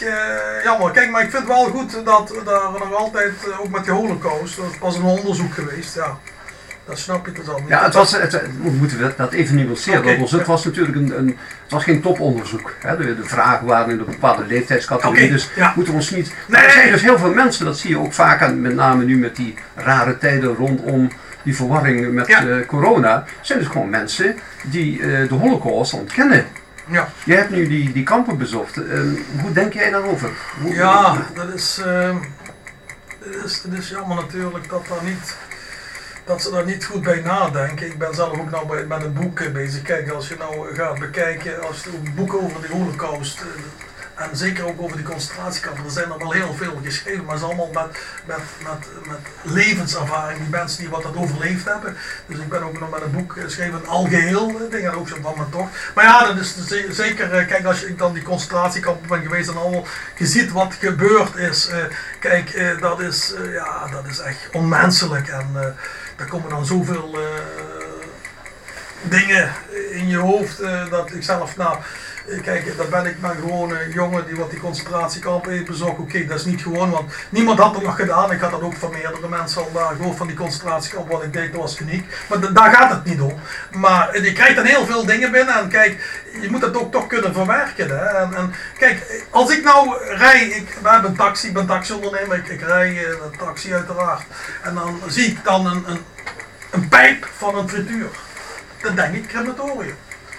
jammer. 0.65 0.91
Kijk, 0.91 1.11
maar 1.11 1.23
ik 1.23 1.31
vind 1.31 1.43
het 1.43 1.53
wel 1.53 1.65
goed 1.69 2.05
dat 2.05 2.29
daar 2.45 2.71
nog 2.73 2.95
altijd, 2.95 3.33
ook 3.59 3.69
met 3.69 3.85
die 3.85 3.93
holocaust, 3.93 4.57
dat 4.57 4.79
was 4.81 4.97
een 4.97 5.03
onderzoek 5.03 5.55
geweest, 5.55 5.95
ja. 5.95 6.19
Dat 6.87 6.99
snap 6.99 7.27
je 7.27 7.33
dus 7.33 7.49
al 7.49 7.59
niet. 7.59 7.69
Ja, 7.69 7.85
het 7.85 7.95
was, 7.95 8.13
het, 8.13 8.33
het- 8.33 8.63
moeten 8.79 8.99
we 8.99 9.15
dat 9.17 9.33
even 9.33 9.55
nuanceren. 9.57 9.99
Oké. 10.01 10.17
want 10.17 10.31
Het 10.31 10.47
was 10.47 10.65
natuurlijk 10.65 10.97
een, 10.97 11.19
een, 11.19 11.27
het 11.63 11.71
was 11.73 11.85
geen 11.85 12.01
toponderzoek. 12.03 12.73
Hè. 12.81 12.97
De, 12.97 13.17
de 13.17 13.25
vragen 13.25 13.67
waren 13.67 13.91
in 13.93 13.99
een 13.99 14.05
bepaalde 14.05 14.47
leeftijdscategorie. 14.47 15.31
Dus 15.31 15.51
ja. 15.57 15.73
moeten 15.77 15.93
we 15.93 15.99
ons 15.99 16.11
niet. 16.11 16.35
Nee, 16.47 16.63
er 16.63 16.71
zijn 16.71 16.91
dus 16.93 17.03
heel 17.03 17.19
veel 17.19 17.35
mensen, 17.35 17.65
dat 17.65 17.79
zie 17.79 17.91
je 17.91 17.99
ook 17.99 18.13
vaak 18.13 18.43
aan, 18.43 18.61
met 18.61 18.75
name 18.75 19.05
nu 19.05 19.19
met 19.19 19.37
die 19.37 19.55
rare 19.75 20.19
tijden 20.19 20.55
rondom 20.55 21.11
die 21.43 21.57
verwarring 21.57 22.13
met 22.13 22.27
Ja. 22.27 22.47
eh, 22.47 22.67
corona. 22.67 23.25
Zijn 23.41 23.59
dus 23.59 23.69
gewoon 23.69 23.91
mensen 23.91 24.37
die 24.63 25.01
eh, 25.03 25.29
de 25.29 25.35
holocaust 25.35 25.93
ontkennen. 25.93 26.47
Ja. 26.91 27.09
Jij 27.25 27.37
hebt 27.37 27.51
nu 27.51 27.69
die, 27.69 27.93
die 27.93 28.03
kampen 28.05 28.39
bezocht. 28.39 28.77
Eh, 28.77 29.01
hoe 29.41 29.53
denk 29.53 29.73
jij 29.73 29.91
daarover? 29.91 30.31
Hoe, 30.61 30.75
Ja, 30.75 31.17
dat 31.35 31.55
is, 31.55 31.81
ehm, 31.87 32.17
het 33.25 33.45
is, 33.45 33.63
het 33.63 33.73
is 33.79 33.89
jammer 33.89 34.17
natuurlijk 34.17 34.69
dat, 34.69 34.87
daar 34.89 34.99
niet, 35.05 35.37
dat 36.27 36.43
ze 36.43 36.51
daar 36.51 36.65
niet 36.65 36.85
goed 36.85 37.03
bij 37.03 37.21
nadenken. 37.21 37.87
Ik 37.87 37.99
ben 37.99 38.15
zelf 38.15 38.39
ook 38.39 38.51
nou 38.51 38.85
met 38.87 39.03
een 39.03 39.13
boek 39.13 39.41
eh, 39.41 39.53
bezig. 39.53 39.83
Kijk, 39.83 40.11
als 40.11 40.29
je 40.29 40.37
nou 40.39 40.75
gaat 40.75 40.99
bekijken, 40.99 41.67
als 41.69 41.83
je 41.85 41.91
een 41.91 42.15
boek 42.15 42.35
over 42.35 42.61
de 42.61 42.69
holocaust, 42.75 43.41
eh, 43.41 43.47
en 44.25 44.37
zeker 44.37 44.67
ook 44.67 44.81
over 44.83 44.97
die 44.97 45.07
concentratiekampen, 45.07 45.85
er 45.85 45.91
zijn 45.91 46.11
er 46.11 46.19
wel 46.19 46.33
heel 46.33 46.55
veel 46.55 46.81
geschreven, 46.85 47.25
maar 47.25 47.35
het 47.35 47.43
is 47.43 47.49
allemaal 47.49 47.71
met, 47.73 47.99
met, 48.25 48.39
met, 48.63 49.07
met 49.09 49.19
levenservaring, 49.55 50.39
die 50.41 50.49
mensen 50.49 50.79
die 50.79 50.89
wat 50.89 51.03
dat 51.03 51.17
overleefd 51.17 51.65
hebben. 51.65 51.97
Dus 52.27 52.39
ik 52.39 52.49
ben 52.49 52.63
ook 52.63 52.81
nog 52.81 52.91
met 52.91 53.03
een 53.03 53.11
boek 53.11 53.33
geschreven, 53.33 53.75
een 53.75 53.87
algeheel, 53.87 54.49
eh, 54.49 54.71
ding, 54.71 54.87
en 54.87 54.95
ook 54.95 55.09
zo 55.09 55.17
van 55.23 55.35
mijn 55.37 55.51
tocht. 55.51 55.71
Maar 55.95 56.05
ja, 56.05 56.27
dat 56.27 56.37
is 56.37 56.55
ze- 56.67 56.89
zeker, 56.91 57.33
eh, 57.33 57.47
kijk, 57.47 57.65
als 57.65 57.83
ik 57.85 57.99
dan 57.99 58.13
die 58.13 58.23
concentratiekampen 58.23 59.09
ben 59.09 59.23
geweest 59.23 59.49
en 59.49 59.57
allemaal, 59.57 59.87
je 60.17 60.27
ziet 60.27 60.53
wat 60.53 60.75
gebeurd 60.75 61.37
is. 61.37 61.67
eh, 61.69 61.79
kijk, 62.21 62.51
eh, 62.51 62.81
dat, 62.81 63.01
is, 63.01 63.33
eh, 63.35 63.53
ja, 63.53 63.87
dat 63.91 64.07
is 64.07 64.19
echt 64.19 64.49
onmenselijk 64.53 65.29
en 65.29 65.77
daar 66.17 66.27
komen 66.27 66.51
dan 66.51 66.67
zoveel 66.67 67.15
eh, 67.15 67.43
dingen 69.03 69.53
in 69.91 70.09
je 70.09 70.17
hoofd 70.17 70.61
eh, 70.61 70.91
dat 70.91 71.13
ik 71.13 71.23
zelf, 71.23 71.57
nou, 71.57 71.79
kijk, 72.43 72.77
daar 72.77 72.89
ben 72.89 73.07
ik 73.07 73.21
maar 73.21 73.35
gewoon 73.35 73.71
een 73.71 73.91
jongen 73.91 74.27
die 74.27 74.37
wat 74.37 74.51
die 74.51 74.61
concentratiekampen 74.61 75.53
heeft 75.53 75.67
bezocht. 75.67 75.99
Oké, 75.99 76.27
dat 76.27 76.39
is 76.39 76.45
niet 76.45 76.63
gewoon, 76.63 76.91
want 76.91 77.13
niemand 77.29 77.59
had 77.59 77.75
het 77.75 77.83
nog 77.85 77.97
gedaan. 77.97 78.33
Ik 78.33 78.41
had 78.41 78.51
dat 78.51 78.61
ook 78.63 78.75
van 78.77 78.91
meerdere 78.91 79.29
mensen 79.29 79.63
al 79.63 79.73
daar 79.73 79.95
gehoord 79.97 80.17
van 80.17 80.27
die 80.27 80.37
concentratiekamp. 80.37 81.11
Wat 81.11 81.23
ik 81.23 81.33
deed, 81.33 81.53
dat 81.53 81.61
was 81.61 81.81
uniek. 81.81 82.15
Maar 82.29 82.41
da- 82.41 82.49
daar 82.51 82.75
gaat 82.75 82.91
het 82.91 83.05
niet 83.05 83.21
om. 83.21 83.35
Maar 83.71 84.09
eh, 84.09 84.25
je 84.25 84.33
krijgt 84.33 84.57
dan 84.57 84.65
heel 84.65 84.87
veel 84.87 85.07
dingen 85.07 85.31
binnen 85.31 85.55
en 85.55 85.69
kijk, 85.69 86.23
je 86.41 86.51
moet 86.51 86.61
dat 86.61 86.77
ook 86.77 86.93
toch 86.93 87.07
kunnen 87.07 87.35
verwerken. 87.35 87.89
Hè? 87.89 88.05
En, 88.05 88.35
en 88.35 88.55
kijk, 88.79 89.25
als 89.31 89.51
ik 89.57 89.65
nou 89.65 89.97
rij, 90.17 90.41
ik 90.47 90.77
hebben 90.83 91.11
een 91.11 91.17
taxi, 91.17 91.53
ben 91.53 91.67
taxiondernemer, 91.67 92.37
ik, 92.37 92.49
ik 92.49 92.61
rij 92.61 93.05
eh, 93.05 93.09
een 93.11 93.39
taxi 93.39 93.75
uiteraard. 93.75 94.23
En 94.63 94.75
dan 94.75 95.01
zie 95.07 95.27
ik 95.27 95.45
dan 95.45 95.67
een, 95.67 95.85
een, 95.87 96.05
een 96.71 96.89
pijp 96.89 97.29
van 97.37 97.59
een 97.59 97.69
frituur. 97.69 98.09
Dan 98.83 98.95
denk 98.95 99.15
ik 99.15 99.27
crematorium. 99.29 99.97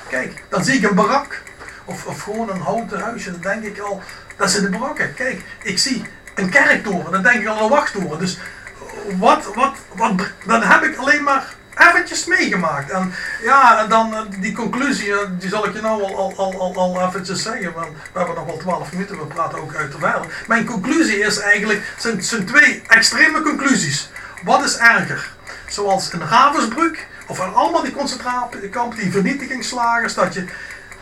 Kijk, 0.10 0.44
dan 0.50 0.64
zie 0.64 0.78
ik 0.78 0.90
een 0.90 0.96
barak. 0.96 1.42
Of, 1.88 2.06
of 2.06 2.22
gewoon 2.22 2.50
een 2.50 2.62
houten 2.62 3.00
huisje. 3.00 3.32
Dan 3.32 3.42
denk 3.42 3.64
ik 3.64 3.80
al, 3.80 4.02
dat 4.36 4.52
zijn 4.52 4.64
de 4.64 4.78
barakken. 4.78 5.14
Kijk, 5.14 5.42
ik 5.64 5.80
zie 5.80 6.04
een 6.36 6.50
kerktoren. 6.50 7.12
Dan 7.12 7.24
denk 7.24 7.42
ik 7.42 7.48
al 7.48 7.64
een 7.64 7.70
wachttoren. 7.70 8.20
Dus 8.20 8.38
wat, 9.18 9.54
wat, 9.56 9.76
wat, 9.96 10.12
dan 10.46 10.62
heb 10.62 10.84
ik 10.84 10.98
alleen 10.98 11.24
maar 11.24 11.56
eventjes 11.78 12.26
meegemaakt. 12.26 12.90
En 12.90 13.14
ja, 13.44 13.86
dan 13.86 14.14
eh, 14.14 14.22
die 14.40 14.54
conclusie, 14.54 15.14
eh, 15.14 15.30
die 15.40 15.50
zal 15.50 15.66
ik 15.66 15.74
je 15.74 15.82
nou 15.82 16.04
al, 16.04 16.38
al, 16.38 16.60
al, 16.60 16.76
al, 16.76 17.08
eventjes 17.08 17.42
zeggen. 17.42 17.74
Want 17.74 17.88
we 18.12 18.18
hebben 18.18 18.36
nog 18.36 18.46
wel 18.46 18.58
12 18.58 18.92
minuten, 18.92 19.18
we 19.20 19.26
praten 19.26 19.60
ook 19.60 19.76
uit 19.76 19.92
de 19.92 19.98
verder. 19.98 20.44
Mijn 20.48 20.66
conclusie 20.66 21.20
is 21.20 21.40
eigenlijk, 21.40 21.94
zijn, 21.98 22.24
zijn 22.24 22.46
twee 22.46 22.84
extreme 22.88 23.42
conclusies. 23.42 24.10
Wat 24.44 24.64
is 24.64 24.78
erger? 24.78 25.30
Zoals 25.68 26.10
in 26.10 26.22
Ravensbrück, 26.22 27.08
of 27.28 27.42
aan 27.42 27.54
allemaal 27.54 27.84
die 27.84 27.94
concentratiekampen, 27.94 28.98
die 28.98 29.12
vernietigingslagers, 29.12 30.14
dat 30.14 30.34
je 30.34 30.46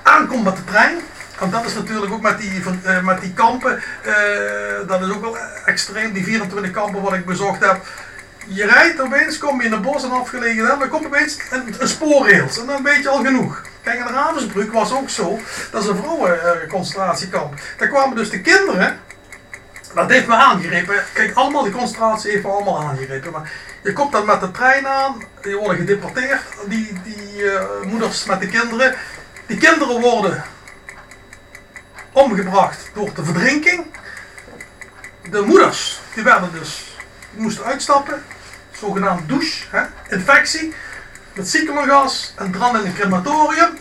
aankomt 0.05 0.43
met 0.43 0.55
de 0.55 0.63
trein. 0.63 0.97
Want 1.39 1.51
dat 1.51 1.65
is 1.65 1.73
natuurlijk 1.73 2.13
ook 2.13 2.21
met 2.21 2.37
die, 2.37 2.63
eh, 2.83 3.03
met 3.03 3.21
die 3.21 3.33
kampen, 3.33 3.83
eh, 4.03 4.13
dat 4.87 5.01
is 5.01 5.09
ook 5.09 5.21
wel 5.21 5.37
extreem, 5.65 6.13
die 6.13 6.23
24 6.23 6.71
kampen 6.71 7.01
wat 7.01 7.13
ik 7.13 7.25
bezocht 7.25 7.65
heb. 7.65 7.81
Je 8.47 8.65
rijdt 8.65 9.01
opeens, 9.01 9.37
kom 9.37 9.61
je 9.61 9.67
in 9.67 9.73
een 9.73 9.81
bos 9.81 10.03
en 10.03 10.11
afgelegen 10.11 10.71
en 10.71 10.79
dan 10.79 10.89
komt 10.89 11.05
opeens 11.05 11.37
een, 11.51 11.75
een 11.79 11.87
spoorrails. 11.87 12.59
En 12.59 12.65
dan 12.65 12.83
weet 12.83 13.03
je 13.03 13.09
al 13.09 13.23
genoeg. 13.23 13.61
Kijk, 13.83 13.99
in 13.99 14.13
Ravensbrück 14.13 14.71
was 14.71 14.93
ook 14.93 15.09
zo, 15.09 15.39
dat 15.71 15.83
is 15.83 15.89
een 15.89 15.97
vrouwenconcentratiekamp. 15.97 17.53
Daar 17.77 17.87
kwamen 17.87 18.15
dus 18.15 18.29
de 18.29 18.41
kinderen, 18.41 18.99
dat 19.95 20.09
heeft 20.09 20.27
me 20.27 20.35
aangegrepen. 20.35 20.95
Kijk, 21.13 21.35
allemaal 21.35 21.63
die 21.63 21.71
concentratie 21.71 22.31
heeft 22.31 22.43
me 22.43 22.49
allemaal 22.49 22.81
aangegrepen. 22.81 23.31
Maar 23.31 23.51
je 23.83 23.93
komt 23.93 24.11
dan 24.11 24.25
met 24.25 24.39
de 24.39 24.51
trein 24.51 24.87
aan, 24.87 25.23
die 25.41 25.55
worden 25.55 25.77
gedeporteerd, 25.77 26.41
die, 26.65 26.93
die 27.03 27.51
eh, 27.51 27.65
moeders 27.85 28.25
met 28.25 28.39
de 28.39 28.47
kinderen. 28.47 28.95
Die 29.45 29.57
kinderen 29.57 30.01
worden 30.01 30.43
omgebracht 32.11 32.89
door 32.93 33.13
de 33.13 33.23
verdrinking. 33.23 33.85
De 35.29 35.41
moeders, 35.41 35.99
die 36.13 36.23
werden 36.23 36.49
dus, 36.51 36.97
die 37.33 37.41
moesten 37.41 37.65
uitstappen, 37.65 38.23
zogenaamd 38.71 39.29
douche, 39.29 39.65
hè, 39.69 39.83
infectie, 40.15 40.73
met 41.33 41.47
ziekenhuisgas 41.49 42.33
en 42.37 42.51
dan 42.51 42.79
in 42.79 42.85
een 42.85 42.93
crematorium. 42.93 43.77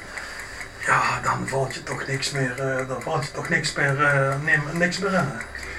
Ja, 0.86 1.20
dan 1.22 1.48
valt 1.48 1.74
je 1.74 1.82
toch 1.82 2.06
niks 2.06 2.30
meer, 2.30 2.60
eh, 2.60 2.88
dan 2.88 3.02
valt 3.02 3.24
je 3.24 3.30
toch 3.30 3.48
niks 3.48 3.72
meer, 3.72 4.04
eh, 4.04 4.34
neem- 4.44 4.78
niks 4.78 4.98
meer 4.98 5.12
in. 5.12 5.28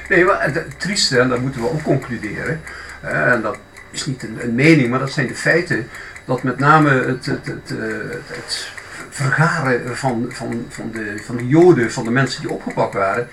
Nee, 0.10 0.26
maar 0.26 0.44
het 0.44 0.80
trieste, 0.80 1.20
en 1.20 1.30
dat 1.30 1.40
moeten 1.40 1.62
we 1.62 1.70
ook 1.70 1.84
concluderen, 1.84 2.62
en 3.02 3.42
dat 3.42 3.58
is 3.92 4.06
niet 4.06 4.24
een, 4.24 4.38
een 4.44 4.56
mening, 4.56 4.90
maar 4.90 5.00
dat 5.00 5.12
zijn 5.12 5.28
de 5.28 5.36
feiten, 5.36 5.90
dat 6.26 6.44
met 6.44 6.60
name 6.60 6.90
het, 6.90 7.26
het, 7.26 7.46
het, 7.46 7.72
eh, 7.80 7.86
het 8.28 8.68
vergaren 9.16 9.98
van, 9.98 10.26
van, 10.30 10.66
van, 10.70 10.92
de, 10.92 11.22
van 11.26 11.38
de 11.38 11.48
Joden, 11.48 11.92
van 11.92 12.04
de 12.04 12.12
mensen 12.12 12.42
die 12.42 12.52
opgepakt 12.52 12.94
waren, 12.94 13.28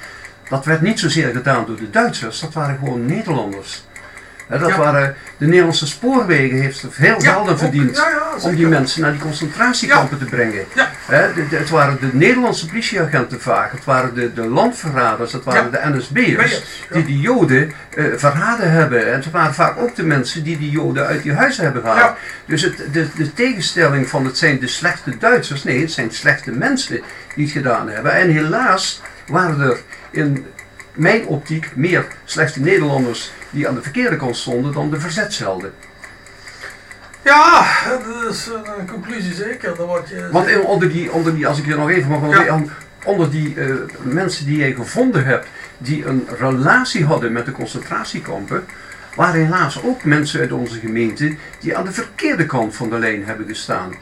dat 0.49 0.65
werd 0.65 0.81
niet 0.81 1.01
zozeer 1.01 1.33
gedaan 1.33 1.67
door 1.67 1.77
de 1.77 1.91
Duitsers, 1.91 2.41
dat 2.41 2.53
waren 2.53 2.79
gewoon 2.79 3.07
Nederlanders. 3.07 3.85
Dat 4.61 4.69
Ja. 4.69 4.77
waren, 4.77 5.15
de 5.39 5.47
Nederlandse 5.47 5.87
spoorwegen 5.87 6.61
heeft 6.61 6.85
veel 6.91 7.23
Ja, 7.23 7.35
ook- 7.35 7.59
verdiend 7.59 7.97
ja, 7.97 8.49
om 8.49 8.55
die 8.55 8.67
mensen 8.67 9.01
naar 9.01 9.13
die 9.13 9.21
concentratiekampen 9.21 10.19
te 10.19 10.25
brengen. 10.25 10.65
De- 11.09 11.47
de- 11.51 11.57
het 11.57 11.71
waren 11.71 11.99
de 12.01 12.09
Nederlandse 12.13 12.67
politieagenten 12.67 13.41
vaak, 13.41 13.73
het 13.73 13.85
waren 13.85 14.15
de, 14.15 14.33
de 14.33 14.47
landverraders, 14.49 15.33
het 15.33 15.45
waren 15.45 15.71
de 15.71 15.79
NSB'ers 15.83 16.63
die 16.93 17.05
die 17.05 17.21
Joden 17.21 17.73
eh, 17.97 18.05
verraden 18.17 18.71
hebben. 18.71 19.07
En 19.07 19.13
het 19.13 19.31
waren 19.31 19.55
vaak 19.55 19.79
ook 19.79 19.97
de 19.97 20.05
mensen 20.05 20.43
die 20.43 20.59
die 20.59 20.71
Joden 20.71 21.07
uit 21.07 21.23
die 21.23 21.33
huizen 21.33 21.65
hebben 21.65 21.83
gehaald. 21.83 22.17
Dus 22.47 22.63
het, 22.63 22.77
de, 22.93 23.07
de 23.17 23.33
tegenstelling 23.33 24.09
van 24.09 24.25
het 24.25 24.39
zijn 24.39 24.59
de 24.61 24.67
slechte 24.69 25.19
Duitsers, 25.19 25.65
nee, 25.65 25.81
het 25.81 25.93
zijn 25.93 26.11
slechte 26.11 26.51
mensen 26.51 27.01
die 27.35 27.45
het 27.45 27.53
gedaan 27.53 27.89
hebben. 27.89 28.13
En 28.13 28.31
helaas 28.31 29.03
waren 29.27 29.61
er 29.61 29.79
in 30.11 30.47
mijn 30.95 31.27
optiek 31.27 31.71
meer 31.75 32.05
slechte 32.25 32.61
Nederlanders 32.61 33.33
die 33.53 33.69
aan 33.69 33.75
de 33.75 33.83
verkeerde 33.83 34.17
kant 34.17 34.37
stonden 34.37 34.73
dan 34.73 34.91
de 34.91 35.01
verzetshelden. 35.01 35.73
Ja, 37.23 37.67
dat 37.89 38.31
is 38.33 38.51
een 38.79 38.89
conclusie 38.91 39.35
zeker. 39.35 39.87
Wat 39.87 40.09
je 40.09 40.29
Want 40.33 40.63
onder, 40.65 40.89
die, 40.89 41.13
onder 41.13 41.35
die, 41.35 41.47
als 41.47 41.59
ik 41.59 41.67
je 41.67 41.75
nog 41.75 41.91
even 41.91 42.11
mag 42.21 42.45
Ja. 42.45 42.63
onder 43.05 43.31
die 43.31 43.61
eh, 43.61 43.75
mensen 44.03 44.47
die 44.47 44.57
jij 44.57 44.73
gevonden 44.73 45.25
hebt, 45.25 45.47
die 45.79 46.05
een 46.07 46.29
relatie 46.39 47.05
hadden 47.05 47.33
met 47.33 47.45
de 47.47 47.53
concentratiekampen, 47.53 48.65
waren 49.15 49.45
helaas 49.45 49.83
ook 49.83 50.05
mensen 50.05 50.41
uit 50.41 50.53
onze 50.53 50.79
gemeente 50.79 51.37
die 51.61 51.77
aan 51.77 51.85
de 51.85 51.93
verkeerde 51.93 52.47
kant 52.47 52.77
van 52.77 52.91
de 52.91 52.99
lijn 52.99 53.25
hebben 53.25 53.47
gestaan. 53.47 53.95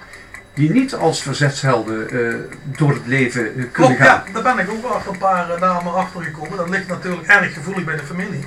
Die 0.54 0.70
niet 0.70 0.94
als 0.94 1.22
verzetshelden 1.22 2.10
eh, 2.10 2.34
door 2.76 2.90
het 2.92 3.06
leven 3.06 3.46
eh, 3.46 3.52
kunnen 3.52 3.70
Klopt, 3.72 3.96
gaan. 3.96 4.22
ja, 4.26 4.32
daar 4.32 4.54
ben 4.54 4.64
ik 4.64 4.70
ook 4.70 4.82
wel 4.82 4.90
achter 4.94 5.12
een 5.12 5.18
paar 5.18 5.56
namen 5.60 5.94
achter 5.94 6.22
gekomen. 6.22 6.56
Dat 6.56 6.68
ligt 6.68 6.88
natuurlijk 6.88 7.26
erg 7.26 7.54
gevoelig 7.54 7.84
bij 7.84 7.96
de 7.96 8.02
familie. 8.02 8.44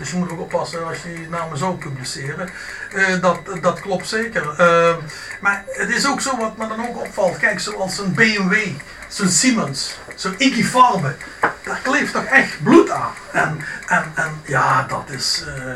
Dus 0.00 0.10
je 0.10 0.16
moet 0.16 0.30
ook 0.32 0.40
oppassen 0.40 0.86
als 0.86 1.02
je 1.02 1.20
je 1.20 1.28
namen 1.30 1.58
zou 1.58 1.74
publiceren. 1.76 2.48
Eh, 2.94 3.20
dat, 3.20 3.38
dat 3.60 3.80
klopt 3.80 4.08
zeker. 4.08 4.54
Eh, 4.58 4.94
maar 5.40 5.64
het 5.66 5.88
is 5.90 6.06
ook 6.06 6.20
zo 6.20 6.36
wat 6.36 6.56
me 6.56 6.66
dan 6.68 6.88
ook 6.88 7.00
opvalt. 7.00 7.36
Kijk, 7.36 7.60
zoals 7.60 7.98
een 7.98 8.14
BMW, 8.14 8.54
zo'n 9.08 9.28
Siemens, 9.28 9.98
zo'n 10.14 10.34
Iggy 10.38 10.62
Farbe. 10.64 11.14
Daar 11.64 11.80
kleeft 11.82 12.12
toch 12.12 12.24
echt 12.24 12.62
bloed 12.62 12.90
aan. 12.90 13.12
En, 13.32 13.60
en, 13.86 14.04
en 14.14 14.40
ja, 14.44 14.82
dat 14.88 15.04
is... 15.10 15.44
eh, 15.46 15.72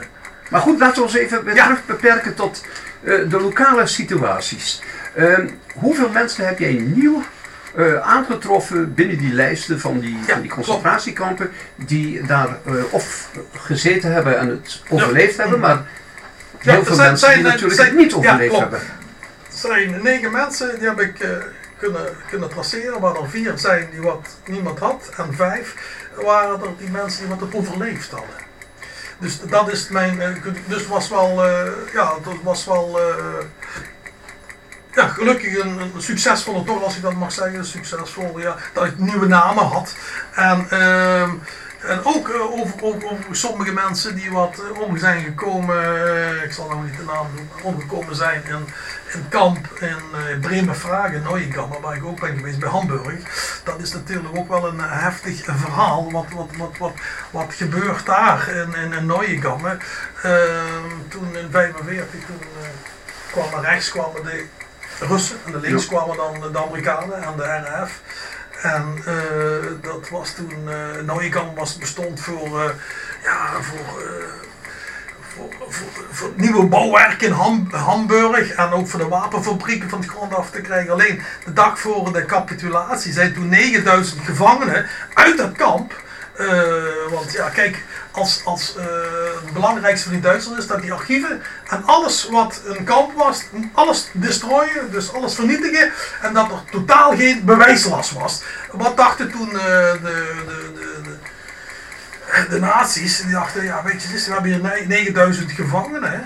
Maar 0.51 0.61
goed, 0.61 0.79
laten 0.79 0.97
we 0.97 1.03
ons 1.03 1.15
even 1.15 1.45
weer 1.45 1.55
Ja. 1.55 1.65
terug 1.65 1.87
beperken 1.87 2.35
tot 2.35 2.65
de 3.03 3.41
lokale 3.41 3.87
situaties. 3.87 4.83
Ehm, 5.15 5.49
hoeveel 5.75 6.09
mensen 6.09 6.47
heb 6.47 6.59
jij 6.59 6.73
nieuw 6.73 7.25
eh, 7.77 7.95
aangetroffen 8.01 8.95
binnen 8.95 9.19
die 9.19 9.33
lijsten 9.33 9.81
van 9.81 9.99
die, 9.99 10.19
Ja, 10.27 10.33
van 10.33 10.41
die 10.41 10.51
concentratiekampen, 10.51 11.51
die 11.77 12.27
daar 12.27 12.49
eh, 12.65 12.73
of 12.91 13.29
gezeten 13.53 14.13
hebben 14.13 14.39
en 14.39 14.49
het 14.49 14.83
overleefd 14.89 15.37
hebben, 15.37 15.61
maar 15.61 15.83
Ja, 16.61 16.73
heel 16.73 16.85
veel 16.85 16.95
zijn- 16.95 17.09
mensen 17.09 17.29
die 17.29 17.37
zijn- 17.39 17.49
natuurlijk 17.53 17.75
zijn- 17.81 17.89
het 17.89 17.97
niet 17.99 18.15
overleefd 18.15 18.59
hebben. 18.59 18.79
Er 18.81 19.61
zijn 19.71 20.03
negen 20.03 20.33
mensen, 20.33 20.79
die 20.79 20.89
heb 20.89 21.01
ik 21.01 21.19
eh, 21.21 21.29
kunnen, 21.79 22.03
kunnen 22.31 22.49
traceren, 22.49 23.01
waar 23.01 23.15
er 23.15 23.31
vier 23.31 23.53
zijn 23.57 23.89
die 23.91 24.01
wat 24.01 24.27
niemand 24.47 24.79
had. 24.79 25.11
En 25.17 25.35
vijf 25.35 25.75
waren 26.25 26.61
er 26.63 26.69
die 26.79 26.91
mensen 26.91 27.21
die 27.21 27.29
wat 27.29 27.41
het 27.41 27.55
overleefd 27.55 28.11
hadden. 28.11 28.43
Dus 29.19 29.41
dat 29.41 29.73
is 29.73 29.89
mijn, 29.89 30.19
dus 30.67 30.79
het 30.81 30.87
was 30.89 31.09
wel, 31.09 31.45
ja, 31.93 32.13
dat 32.25 32.35
was 32.43 32.65
wel, 32.65 32.99
ja, 34.95 35.09
gelukkig 35.09 35.59
een, 35.59 35.93
succesvolle 35.97 36.65
toch, 36.65 36.83
als 36.83 36.97
ik 36.97 37.03
dat 37.03 37.15
mag 37.15 37.33
zeggen, 37.33 37.65
succesvol, 37.65 38.39
ja, 38.39 38.57
dat 38.73 38.85
ik 38.85 38.99
nieuwe 38.99 39.27
namen 39.27 39.65
had. 39.65 39.95
En, 40.35 40.67
ehm, 40.71 41.31
en 41.81 42.05
ook 42.05 42.29
eh, 42.29 42.53
over, 42.53 42.83
over, 42.83 43.11
over 43.11 43.37
sommige 43.37 43.73
mensen 43.73 44.15
die 44.15 44.31
wat 44.31 44.59
eh, 44.59 44.81
om 44.81 44.99
zijn 44.99 45.25
gekomen, 45.25 46.07
eh, 46.07 46.43
ik 46.43 46.53
zal 46.53 46.69
nou 46.69 46.85
niet 46.85 46.97
de 46.97 47.05
naam 47.05 47.27
doen, 47.37 47.49
omgekomen 47.63 48.17
zijn 48.17 48.43
in, 48.45 48.67
in 49.13 49.29
kamp 49.29 49.69
in 49.81 49.89
uh, 49.89 50.41
Bremerhaven, 50.41 51.23
Neuenkammer, 51.23 51.81
waar 51.81 51.97
ik 51.97 52.05
ook 52.05 52.21
ben 52.21 52.37
geweest 52.37 52.59
bij 52.59 52.69
Hamburg. 52.69 53.61
Dat 53.65 53.81
is 53.81 53.93
natuurlijk 53.93 54.37
ook 54.37 54.49
wel 54.49 54.67
een 54.67 54.81
heftig 54.81 55.45
verhaal, 55.45 56.13
wat, 56.13 56.27
wat, 56.35 56.51
wat, 56.57 56.79
wat, 56.79 56.93
wat 57.31 57.55
gebeurt 57.55 58.07
daar 58.07 58.49
in, 58.49 58.75
in, 58.75 58.93
in. 58.93 59.43
Ehm, 60.23 60.91
toen 61.09 61.37
in 61.37 61.51
45, 61.51 62.11
toen 62.27 62.41
eh, 62.41 62.69
kwamen 63.33 63.61
rechts 63.61 63.91
kwamen 63.91 64.23
de 64.23 64.47
Russen 65.01 65.37
en 65.45 65.53
de 65.53 65.61
links 65.61 65.87
kwamen 65.87 66.17
dan 66.17 66.53
de 66.53 66.59
Amerikanen 66.59 67.23
en 67.23 67.37
de 67.37 67.43
RAF. 67.43 68.01
En 68.63 68.99
eh, 69.05 69.67
dat 69.81 70.09
was 70.09 70.35
toen, 70.35 70.69
uh, 71.23 71.55
was 71.55 71.79
bestond 71.79 72.21
voor, 72.21 72.61
eh, 72.61 72.71
ja, 73.23 73.63
voor, 73.63 74.03
voor, 75.21 75.55
voor, 75.69 76.05
voor 76.11 76.31
nieuwe 76.37 76.67
bouwwerk 76.67 77.23
in 77.23 77.33
Ham, 77.33 77.69
Hamburg 77.71 78.51
en 78.51 78.71
ook 78.71 78.89
voor 78.89 79.01
de 79.01 79.09
wapenfabrieken 79.09 79.89
van 79.89 80.01
de 80.01 80.09
grond 80.09 80.35
af 80.35 80.51
te 80.51 80.61
krijgen. 80.61 80.93
Alleen 80.93 81.23
de 81.45 81.53
dag 81.53 81.79
voor 81.79 82.13
de 82.13 82.25
capitulatie 82.25 83.13
zijn 83.13 83.35
toen 83.35 83.49
9000 83.49 84.25
gevangenen 84.25 84.87
uit 85.15 85.39
het 85.39 85.53
kamp. 85.53 86.03
Eh, 86.37 87.11
want 87.11 87.33
ja, 87.33 87.49
kijk, 87.49 87.85
als, 88.11 88.41
als 88.45 88.77
eh, 88.77 88.85
het 89.45 89.53
belangrijkste 89.53 90.09
van 90.09 90.21
die 90.21 90.57
is 90.57 90.67
dat 90.67 90.83
die 90.83 90.93
archieven 90.93 91.43
en 91.69 91.85
alles 91.85 92.29
wat 92.31 92.61
een 92.65 92.85
kamp 92.85 93.13
was, 93.17 93.43
alles 93.73 94.09
destroyen, 94.13 94.91
dus 94.91 95.13
alles 95.13 95.35
vernietigen 95.35 95.93
en 96.23 96.33
dat 96.35 96.51
er 96.51 96.63
totaal 96.71 97.17
geen 97.17 97.45
bewijslast 97.45 98.13
was. 98.13 98.43
Wat 98.73 98.97
dachten 98.97 99.31
toen 99.31 99.49
eh, 99.49 99.93
de, 99.93 99.99
de, 100.03 100.73
de, 100.75 101.01
de 101.03 101.17
de 102.49 102.59
nazi's 102.59 103.23
die 103.23 103.33
dachten, 103.33 103.65
ja 103.65 103.83
weet 103.83 104.03
je, 104.03 104.09
we 104.09 104.33
hebben 104.33 104.51
hier 104.51 104.61
ne- 104.61 104.85
9000 104.87 105.53
gevangenen. 105.53 106.25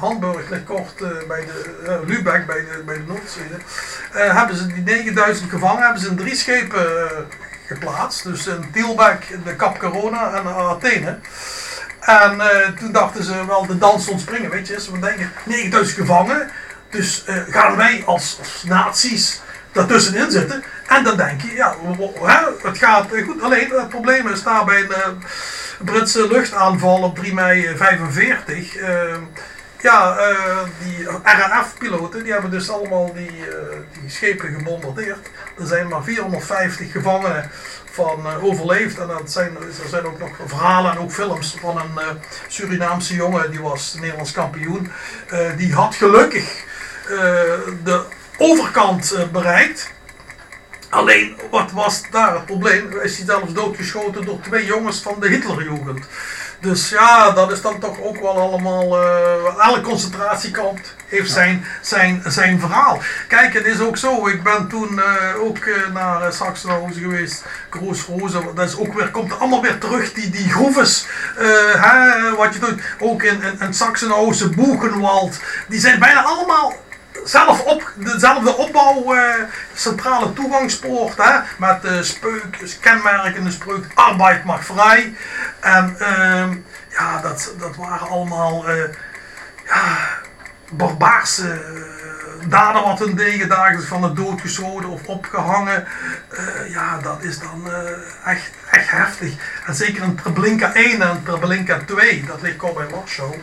Hamburg 0.00 0.48
ligt 0.50 0.64
kort 0.64 0.98
bij 1.28 1.44
de 1.44 1.74
eh, 1.86 2.08
Lübeck, 2.08 2.46
bij 2.46 2.60
de, 2.60 2.82
bij 2.86 2.94
de 2.94 3.02
Noordzee. 3.06 3.42
Hebben 4.10 4.56
ze 4.56 4.66
die 4.66 4.82
9000 4.82 5.50
gevangenen 5.50 5.84
hebben 5.84 6.02
ze 6.02 6.08
in 6.08 6.16
drie 6.16 6.34
schepen 6.34 6.86
geplaatst. 7.72 8.24
Dus 8.24 8.46
in 8.46 8.70
Tielbeck, 8.72 9.38
de 9.44 9.56
Cap 9.56 9.78
Corona 9.78 10.34
en 10.34 10.46
Athene. 10.46 11.18
En 12.00 12.40
eh, 12.40 12.68
toen 12.68 12.92
dachten 12.92 13.24
ze 13.24 13.46
wel 13.46 13.66
de 13.66 13.78
dans 13.78 14.08
ontspringen, 14.08 14.50
weet 14.50 14.68
je. 14.68 14.80
Ze 14.80 14.98
denken 14.98 15.32
9000 15.44 15.98
gevangenen. 15.98 16.50
Dus 16.92 17.24
eh, 17.24 17.36
gaan 17.48 17.76
wij 17.76 18.02
als, 18.06 18.36
als 18.38 18.62
nazi's 18.66 19.40
daartussenin 19.72 20.30
zitten. 20.30 20.64
En 20.86 21.04
dan 21.04 21.16
denk 21.16 21.40
je, 21.40 21.52
ja, 21.52 21.74
het 22.62 22.78
gaat 22.78 23.12
eh, 23.12 23.24
goed. 23.24 23.42
Alleen 23.42 23.70
het 23.70 23.88
probleem 23.88 24.28
is 24.28 24.42
daar 24.42 24.64
bij 24.64 24.80
een 24.80 25.22
Britse 25.84 26.28
luchtaanval 26.28 27.02
op 27.02 27.16
3 27.16 27.34
mei 27.34 27.66
eh, 27.66 27.76
45. 27.76 28.76
Ja, 29.82 30.16
eh, 30.16 30.58
die 30.84 31.06
RAF-piloten 31.22 32.22
die 32.22 32.32
hebben 32.32 32.50
dus 32.50 32.70
allemaal 32.70 33.12
die, 33.14 33.48
eh, 33.48 33.76
die 34.00 34.10
schepen 34.10 34.54
gebombardeerd. 34.54 35.28
Er 35.58 35.66
zijn 35.66 35.88
maar 35.88 36.02
450 36.02 36.92
gevangenen 36.92 37.50
van 37.90 38.26
eh, 38.26 38.44
overleefd. 38.44 38.98
En 38.98 39.06
dat 39.06 39.32
zijn, 39.32 39.56
er 39.56 39.88
zijn 39.88 40.04
ook 40.04 40.18
nog 40.18 40.30
verhalen 40.46 40.92
en 40.92 40.98
ook 40.98 41.12
films 41.12 41.56
van 41.60 41.76
een 41.76 42.18
Surinaamse 42.48 43.14
jongen, 43.14 43.50
die 43.50 43.60
was 43.60 43.94
Nederlands 44.00 44.32
kampioen. 44.32 44.92
Die 45.56 45.74
had 45.74 45.94
gelukkig 45.94 46.64
de 47.84 48.04
overkant 48.38 49.28
bereikt. 49.32 49.92
Alleen, 50.88 51.36
wat 51.50 51.70
was 51.70 52.02
daar 52.10 52.34
het 52.34 52.46
probleem? 52.46 53.00
Is 53.00 53.16
hij 53.16 53.26
zelfs 53.26 53.52
doodgeschoten 53.52 54.24
door 54.24 54.40
twee 54.40 54.64
jongens 54.64 55.02
van 55.02 55.20
de 55.20 55.28
Hitlerjugend. 55.28 56.06
Dus 56.62 56.88
ja, 56.88 57.30
dat 57.30 57.52
is 57.52 57.62
dan 57.62 57.78
toch 57.78 58.00
ook 58.00 58.20
wel 58.20 58.40
allemaal. 58.40 59.00
eh 59.00 59.66
elke 59.66 59.80
concentratiekamp 59.80 60.78
heeft 61.06 61.30
zijn, 61.30 61.64
zijn, 61.80 62.22
zijn 62.26 62.60
verhaal. 62.60 63.00
Kijk, 63.28 63.52
het 63.52 63.64
is 63.64 63.80
ook 63.80 63.96
zo. 63.96 64.26
Ik 64.26 64.42
ben 64.42 64.68
toen 64.68 65.00
eh, 65.00 65.40
ook 65.40 65.58
eh, 65.58 65.92
naar 65.92 66.22
uh, 66.22 66.30
Sachsenhausen 66.30 67.02
geweest. 67.02 67.44
Groesrozen. 67.70 68.54
Dat 68.54 68.68
is 68.68 68.76
ook 68.76 68.94
weer, 68.94 69.10
komt 69.10 69.38
allemaal 69.38 69.62
weer 69.62 69.78
terug. 69.78 70.12
Die, 70.12 70.30
die 70.30 70.50
groeves. 70.50 71.06
hè, 71.76 72.34
wat 72.36 72.54
je 72.54 72.60
doet. 72.60 72.82
Ook 72.98 73.22
in, 73.22 73.42
in, 73.42 73.60
in 73.60 73.74
Sachsenhausen, 73.74 74.54
Boegenwald. 74.54 75.40
Die 75.68 75.80
zijn 75.80 75.98
bijna 75.98 76.22
allemaal 76.22 76.72
zelf 77.24 77.60
op, 77.62 77.92
dezelfde 77.94 78.56
opbouw, 78.56 79.14
eh, 79.14 79.34
centrale 79.74 80.32
toegangspoort, 80.32 81.16
hè, 81.16 81.38
met 81.58 81.82
de 81.82 82.02
speuk, 82.02 82.78
kenmerkende 82.80 83.50
spreuk, 83.50 83.86
arbeid 83.94 84.44
mag 84.44 84.64
vrij. 84.64 85.14
En 85.60 85.96
ehm, 85.98 86.56
ja, 86.88 87.20
dat, 87.20 87.52
dat 87.58 87.76
waren 87.76 88.08
allemaal 88.08 88.68
eh, 88.68 88.88
ja, 89.66 89.98
barbaarse 90.70 91.60
eh, 92.42 92.50
daden 92.50 92.82
wat 92.82 92.98
hun 92.98 93.14
deden, 93.14 93.48
dagelijks 93.48 93.86
van 93.86 94.02
de 94.02 94.12
dood 94.12 94.40
geschoten 94.40 94.88
of 94.88 95.06
opgehangen. 95.06 95.86
Eh, 96.28 96.70
ja, 96.70 96.98
dat 96.98 97.22
is 97.22 97.38
dan 97.38 97.70
eh, 97.70 98.30
echt, 98.32 98.50
echt 98.70 98.90
heftig. 98.90 99.34
En 99.66 99.74
zeker 99.74 100.02
in 100.02 100.16
Treblinka 100.16 100.74
1 100.74 101.02
en 101.02 101.22
Treblinka 101.24 101.78
2, 101.86 102.24
dat 102.26 102.42
ligt 102.42 102.62
al 102.62 102.72
bij 102.72 102.88
Warschau 102.88 103.34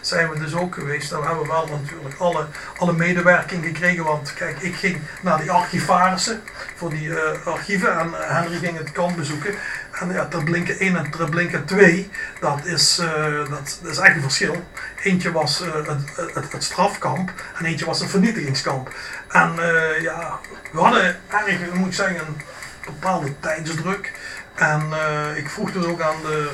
zijn 0.00 0.30
we 0.30 0.38
dus 0.38 0.54
ook 0.54 0.74
geweest. 0.74 1.10
Daar 1.10 1.22
hebben 1.22 1.42
we 1.42 1.48
wel 1.48 1.66
natuurlijk 1.66 2.14
alle, 2.18 2.46
alle 2.76 2.92
medewerking 2.92 3.64
gekregen. 3.64 4.04
Want 4.04 4.34
kijk, 4.34 4.58
ik 4.60 4.74
ging 4.74 5.00
naar 5.20 5.40
die 5.40 5.50
archivarissen 5.50 6.42
voor 6.74 6.90
die 6.90 7.08
uh, 7.08 7.18
archieven. 7.44 7.98
En 7.98 8.10
Henry 8.14 8.58
ging 8.58 8.78
het 8.78 8.92
kamp 8.92 9.16
bezoeken. 9.16 9.54
En 9.92 10.12
ja, 10.12 10.26
Treblinka 10.26 10.72
1 10.72 10.96
en 10.96 11.10
Treblinka 11.10 11.62
2, 11.64 12.10
dat 12.40 12.64
is, 12.64 12.98
eh, 12.98 13.38
dat, 13.50 13.78
dat 13.82 13.92
is 13.92 13.98
echt 13.98 14.16
een 14.16 14.22
verschil. 14.22 14.64
Eentje 15.02 15.32
was 15.32 15.60
eh, 15.60 15.74
het, 15.74 16.34
het, 16.34 16.52
het, 16.52 16.64
strafkamp 16.64 17.32
en 17.58 17.64
eentje 17.64 17.84
was 17.84 18.00
een 18.00 18.08
vernietigingskamp. 18.08 18.94
En 19.28 19.54
uh, 19.58 20.00
ja, 20.00 20.38
we 20.72 20.80
hadden 20.80 21.20
eigenlijk, 21.28 21.74
moet 21.74 21.86
ik 21.86 21.94
zeggen, 21.94 22.18
een 22.18 22.36
bepaalde 22.84 23.40
tijdsdruk. 23.40 24.12
En 24.54 24.82
ik 25.36 25.50
vroeg 25.50 25.72
dus 25.72 25.84
ook 25.84 26.00
aan 26.00 26.20
de, 26.22 26.50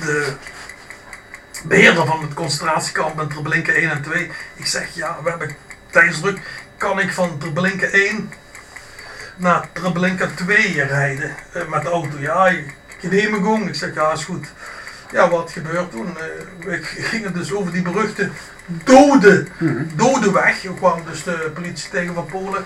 de 0.00 0.32
beheerder 1.64 2.06
van 2.06 2.22
het 2.22 2.34
concentratiekamp 2.34 3.20
in 3.20 3.28
Treblinka 3.28 3.72
1 3.72 3.90
en 3.90 4.02
2. 4.02 4.30
Ik 4.54 4.66
zeg, 4.66 4.94
ja, 4.94 5.16
we 5.22 5.30
hebben 5.30 5.56
tijdsdruk. 5.90 6.40
Kan 6.76 7.00
ik 7.00 7.12
van 7.12 7.38
Treblinka 7.38 7.86
1 7.86 8.32
naar 9.36 9.68
Treblinka 9.72 10.28
2 10.34 10.82
rijden 10.82 11.34
met 11.68 11.82
de 11.82 11.88
auto? 11.88 12.18
Ja, 12.18 12.52
genehmigung. 12.98 13.68
Ik 13.68 13.74
zeg, 13.74 13.94
ja, 13.94 14.12
is 14.12 14.24
goed. 14.24 14.46
Ja, 15.12 15.28
wat 15.28 15.52
gebeurt 15.52 15.90
toen? 15.90 16.16
We 16.60 16.78
gingen 16.82 17.32
dus 17.32 17.52
over 17.52 17.72
die 17.72 17.82
beruchte 17.82 18.30
dode, 18.66 19.46
mm 19.58 19.88
dode 19.94 20.32
weg. 20.32 20.62
We 20.62 20.74
kwamen 20.74 21.04
dus 21.06 21.22
de 21.22 21.50
politie 21.54 21.90
tegen 21.90 22.14
van 22.14 22.26
Polen. 22.26 22.64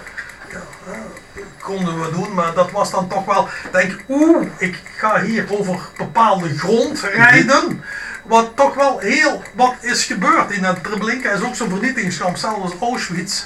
Ja, 0.51 0.63
uh, 0.89 1.43
konden 1.61 2.01
we 2.01 2.11
doen, 2.11 2.35
maar 2.35 2.55
dat 2.55 2.71
was 2.71 2.91
dan 2.91 3.09
toch 3.09 3.25
wel, 3.25 3.49
denk 3.73 4.01
oeh, 4.09 4.47
ik 4.59 4.79
ga 4.97 5.23
hier 5.23 5.47
over 5.49 5.81
bepaalde 5.97 6.59
grond 6.59 7.01
rijden. 7.01 7.85
Wat 8.25 8.57
toch 8.57 8.75
wel 8.75 8.99
heel 8.99 9.43
wat 9.55 9.75
is 9.81 10.05
gebeurd. 10.05 10.51
In 10.51 10.65
het 10.65 10.83
Treblinka 10.83 11.31
is 11.31 11.43
ook 11.43 11.55
zo'n 11.55 11.71
vernietigingskamp, 11.71 12.37
zelfs 12.37 12.61
als 12.61 12.81
Auschwitz. 12.81 13.45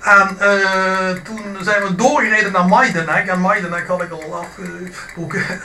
En 0.00 0.36
uh, 0.40 1.10
toen 1.22 1.56
zijn 1.60 1.82
we 1.82 1.94
doorgereden 1.94 2.52
naar 2.52 2.66
Majdanek. 2.66 3.26
En 3.26 3.40
Majdanek 3.40 3.86
had 3.86 4.02
ik 4.02 4.10
al 4.10 4.34
afgesproken. 4.34 5.42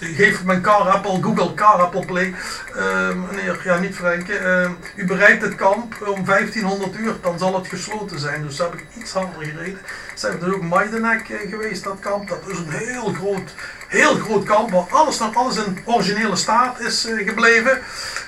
Geef 0.00 0.44
mijn 0.44 0.60
car 0.60 0.88
Apple, 0.88 1.22
Google 1.22 1.54
car 1.54 1.80
Apple 1.80 2.04
Play. 2.04 2.34
Uh, 2.76 3.08
meneer, 3.30 3.60
ja 3.64 3.78
niet 3.78 3.94
Frank. 3.94 4.28
Uh, 4.28 4.70
u 4.94 5.06
bereikt 5.06 5.42
het 5.42 5.54
kamp 5.54 5.94
om 6.06 6.24
1500 6.24 6.96
uur, 6.96 7.14
dan 7.22 7.38
zal 7.38 7.54
het 7.54 7.66
gesloten 7.66 8.18
zijn. 8.18 8.42
Dus 8.42 8.58
heb 8.58 8.74
ik 8.74 8.84
iets 8.94 9.12
harder 9.12 9.44
gereden. 9.44 9.78
Zijn 10.14 10.38
we 10.38 10.44
dus 10.44 10.54
ook 10.54 10.62
Majdanek 10.62 11.26
geweest, 11.48 11.84
dat 11.84 11.98
kamp. 12.00 12.28
Dat 12.28 12.42
is 12.46 12.58
een 12.58 12.70
heel 12.70 13.12
groot, 13.12 13.54
heel 13.88 14.14
groot 14.14 14.44
kamp 14.44 14.70
waar 14.70 14.86
alles 14.90 15.18
nog 15.18 15.36
alles 15.36 15.56
in 15.56 15.78
originele 15.84 16.36
staat 16.36 16.80
is 16.80 17.08
gebleven. 17.16 17.78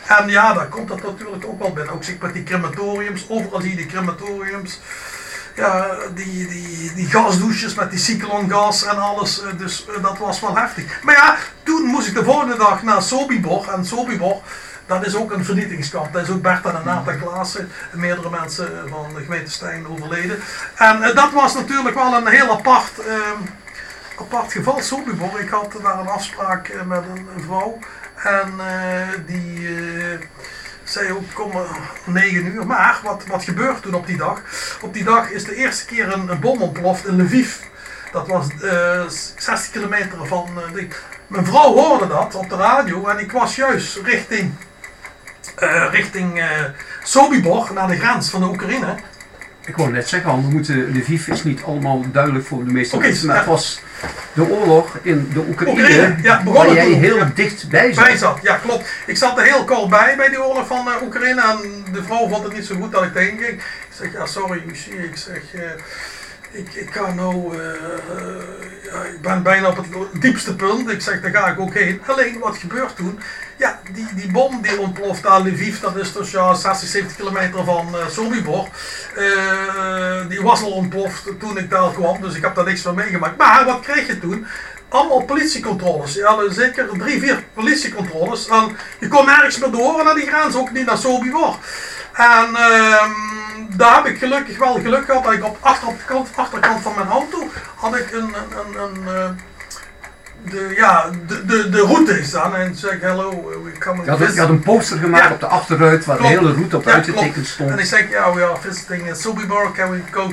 En 0.06 0.28
ja, 0.28 0.52
daar 0.52 0.68
komt 0.68 0.88
dat 0.88 1.02
natuurlijk 1.02 1.46
ook 1.46 1.58
wel 1.58 1.72
binnen. 1.72 1.94
Ook 1.94 2.04
zeg 2.04 2.18
met 2.18 2.32
die 2.32 2.42
crematoriums. 2.42 3.26
Overal 3.28 3.60
zie 3.60 3.70
je 3.70 3.76
die 3.76 3.86
crematoriums 3.86 4.80
ja, 5.58 5.96
die, 6.14 6.46
die, 6.48 6.92
die 6.94 7.06
gasdouches 7.06 7.74
met 7.74 7.90
die 7.90 7.98
cyclongas 7.98 8.84
en 8.84 8.98
alles. 8.98 9.42
Eh, 9.42 9.48
dus 9.56 9.86
eh, 9.86 10.02
dat 10.02 10.18
was 10.18 10.40
wel 10.40 10.56
heftig. 10.56 11.02
Maar 11.02 11.14
ja, 11.14 11.36
toen 11.62 11.82
moest 11.82 12.08
ik 12.08 12.14
de 12.14 12.24
volgende 12.24 12.56
dag 12.56 12.82
naar 12.82 13.02
Sobibor. 13.02 13.72
En 13.72 13.84
Sobibor, 13.84 14.42
dat 14.86 15.06
is 15.06 15.14
ook 15.14 15.32
een 15.32 15.44
vernietigingskamp. 15.44 16.12
Dat 16.12 16.22
is 16.22 16.30
ook 16.30 16.42
Bert 16.42 16.64
en 16.64 16.82
Nata 16.84 17.12
Klaassen, 17.12 17.70
meerdere 17.92 18.30
mensen 18.30 18.88
van 18.88 19.14
de 19.14 19.22
gemeente 19.22 19.50
Stijn 19.50 19.88
overleden. 19.88 20.38
En 20.74 21.00
dat 21.14 21.32
was 21.32 21.54
natuurlijk 21.54 21.94
wel 21.94 22.14
een 22.14 22.26
heel 22.26 22.50
apart, 22.50 22.92
uh, 23.06 23.14
apart 24.18 24.52
geval, 24.52 24.80
Sobibor. 24.80 25.40
Ik 25.40 25.48
had 25.48 25.74
daar 25.82 25.98
een 25.98 26.08
afspraak 26.08 26.72
met 26.86 27.02
een 27.02 27.42
vrouw. 27.46 27.78
En 28.14 28.52
die 29.26 29.68
zei 30.88 31.12
ook 31.12 31.32
kom 31.32 31.50
om 32.06 32.12
9 32.12 32.46
uur. 32.46 32.66
Maar 32.66 33.00
wat, 33.02 33.24
wat 33.26 33.44
gebeurt 33.44 33.82
toen 33.82 33.94
op 33.94 34.06
die 34.06 34.16
dag? 34.16 34.42
Op 34.80 34.94
die 34.94 35.04
dag 35.04 35.30
is 35.30 35.44
de 35.44 35.54
eerste 35.54 35.84
keer 35.84 36.12
een, 36.12 36.28
een 36.28 36.40
bom 36.40 36.62
ontploft 36.62 37.06
in 37.06 37.22
Lviv. 37.22 37.56
Dat 38.12 38.28
was 38.28 38.46
uh, 38.62 39.00
eh, 39.00 39.08
60 39.36 39.70
kilometer 39.70 40.26
van. 40.26 40.48
Uh, 40.74 40.84
mijn 41.26 41.46
vrouw 41.46 41.72
hoorde 41.72 42.06
dat 42.06 42.34
op 42.34 42.48
de 42.48 42.56
radio 42.56 43.06
en 43.06 43.18
ik 43.18 43.32
was 43.32 43.56
juist 43.56 43.96
richting, 43.96 44.52
uh, 45.62 45.88
richting 45.90 46.44
Sobibor, 47.02 47.70
naar 47.74 47.88
de 47.88 47.98
grens 47.98 48.30
van 48.30 48.40
de 48.40 48.46
Oekraïne. 48.46 48.94
Ik 49.64 49.76
wou 49.76 49.90
net 49.90 50.08
zeggen, 50.08 50.42
we 50.42 50.48
moeten, 50.48 50.96
Lviv 50.96 51.28
is 51.28 51.44
niet 51.44 51.62
allemaal 51.62 52.04
duidelijk 52.12 52.46
voor 52.46 52.64
de 52.64 52.72
meeste 52.72 52.98
mensen, 52.98 53.26
maar 53.26 53.36
het 53.36 53.46
was 53.46 53.80
de 54.32 54.48
oorlog 54.48 54.98
in 55.02 55.30
de 55.32 55.38
Oekraïne, 55.48 55.80
Oekraïne 55.80 56.16
ja, 56.22 56.42
waar 56.44 56.72
jij 56.72 56.90
heel 56.90 57.24
dichtbij 57.34 57.92
zat. 57.92 58.04
Bij 58.04 58.16
zat. 58.16 58.38
Ja, 58.42 58.56
klopt. 58.56 58.88
Ik 59.06 59.16
zat 59.16 59.38
er 59.38 59.44
heel 59.44 59.64
kort 59.64 59.88
bij, 59.88 60.16
bij 60.16 60.28
die 60.28 60.44
oorlog 60.44 60.66
van 60.66 60.88
uh, 60.88 61.02
Oekraïne 61.02 61.42
en 61.42 61.84
de 61.92 62.02
vrouw 62.02 62.28
vond 62.28 62.44
het 62.44 62.52
niet 62.52 62.66
zo 62.66 62.74
goed 62.74 62.92
dat 62.92 63.02
ik 63.02 63.12
tegen 63.12 63.38
ging. 63.38 63.50
Ik 63.50 63.62
zeg, 63.98 64.12
ja 64.12 64.26
sorry 64.26 64.62
Lucie, 64.66 65.04
ik 65.04 65.16
zeg... 65.16 65.42
Uh, 65.54 65.62
ik, 66.50 66.74
ik 66.74 66.90
ga 66.90 67.12
nou, 67.12 67.56
uh, 67.56 67.60
ja, 68.82 69.02
ik 69.02 69.20
ben 69.20 69.42
bijna 69.42 69.68
op 69.68 69.76
het 69.76 70.22
diepste 70.22 70.56
punt. 70.56 70.90
Ik 70.90 71.00
zeg, 71.00 71.20
daar 71.20 71.30
ga 71.30 71.46
ik 71.46 71.60
ook 71.60 71.74
heen. 71.74 72.00
Alleen, 72.06 72.38
wat 72.38 72.56
gebeurt 72.56 72.96
toen? 72.96 73.20
Ja, 73.58 73.80
die, 73.92 74.06
die 74.14 74.32
bom 74.32 74.62
die 74.62 74.80
ontploft 74.80 75.26
aan 75.26 75.48
Lviv, 75.48 75.80
dat 75.80 75.96
is 75.96 76.12
dus 76.12 76.30
ja, 76.30 76.54
60, 76.54 76.88
70 76.88 77.16
kilometer 77.16 77.64
van 77.64 77.88
uh, 77.94 78.08
Sobibor. 78.08 78.68
Uh, 79.16 80.28
die 80.28 80.42
was 80.42 80.62
al 80.62 80.70
ontploft 80.70 81.38
toen 81.38 81.58
ik 81.58 81.70
daar 81.70 81.90
kwam, 81.90 82.20
dus 82.20 82.34
ik 82.34 82.42
heb 82.42 82.54
daar 82.54 82.64
niks 82.64 82.80
van 82.80 82.94
meegemaakt. 82.94 83.36
Maar 83.36 83.64
wat 83.64 83.80
kreeg 83.80 84.06
je 84.06 84.18
toen? 84.18 84.46
Allemaal 84.88 85.24
politiecontroles. 85.24 86.20
Hadden 86.20 86.54
zeker 86.54 86.88
drie, 86.98 87.20
vier 87.20 87.44
politiecontroles. 87.54 88.48
En 88.48 88.76
je 89.00 89.08
kon 89.08 89.26
nergens 89.26 89.58
meer 89.58 89.70
door 89.70 90.04
naar 90.04 90.14
die 90.14 90.26
grens, 90.26 90.56
ook 90.56 90.72
niet 90.72 90.86
naar 90.86 90.98
Sobibor. 90.98 91.56
En... 92.12 92.50
Uh, 92.50 93.02
daar 93.76 93.94
heb 93.94 94.06
ik 94.06 94.18
gelukkig 94.18 94.58
wel 94.58 94.74
geluk 94.74 95.04
gehad 95.04 95.24
dat 95.24 95.32
ik 95.32 95.44
op 95.44 95.56
achterkant, 95.60 96.28
achterkant 96.34 96.82
van 96.82 96.94
mijn 96.94 97.08
auto 97.08 97.48
had 97.74 97.96
ik 97.96 98.12
een, 98.12 98.34
een, 98.34 98.58
een, 98.58 99.06
een 99.06 99.14
eh, 99.14 99.30
de, 100.42 100.72
ja, 100.76 101.10
de, 101.26 101.44
de, 101.46 101.68
de 101.68 101.80
route 101.80 102.24
staan 102.24 102.54
en 102.54 102.74
zeg 102.74 103.00
hello, 103.00 103.30
we 103.64 103.78
come 103.78 104.04
Je 104.04 104.40
had 104.40 104.48
een 104.48 104.60
poster 104.60 104.98
gemaakt 104.98 105.32
op 105.32 105.40
de 105.40 105.46
achterruit 105.46 106.04
waar 106.04 106.18
de 106.18 106.26
hele 106.26 106.52
route 106.52 106.76
op 106.76 106.84
ja, 106.84 106.92
uitgetekend 106.92 107.46
stond. 107.46 107.70
En 107.70 107.78
ik 107.78 107.84
zeg, 107.84 108.10
ja, 108.10 108.34
we 108.34 108.44
are 108.44 108.56
visiting 108.60 109.16
Sobibor, 109.16 109.72
can 109.72 109.90
we 109.90 110.00
go? 110.10 110.32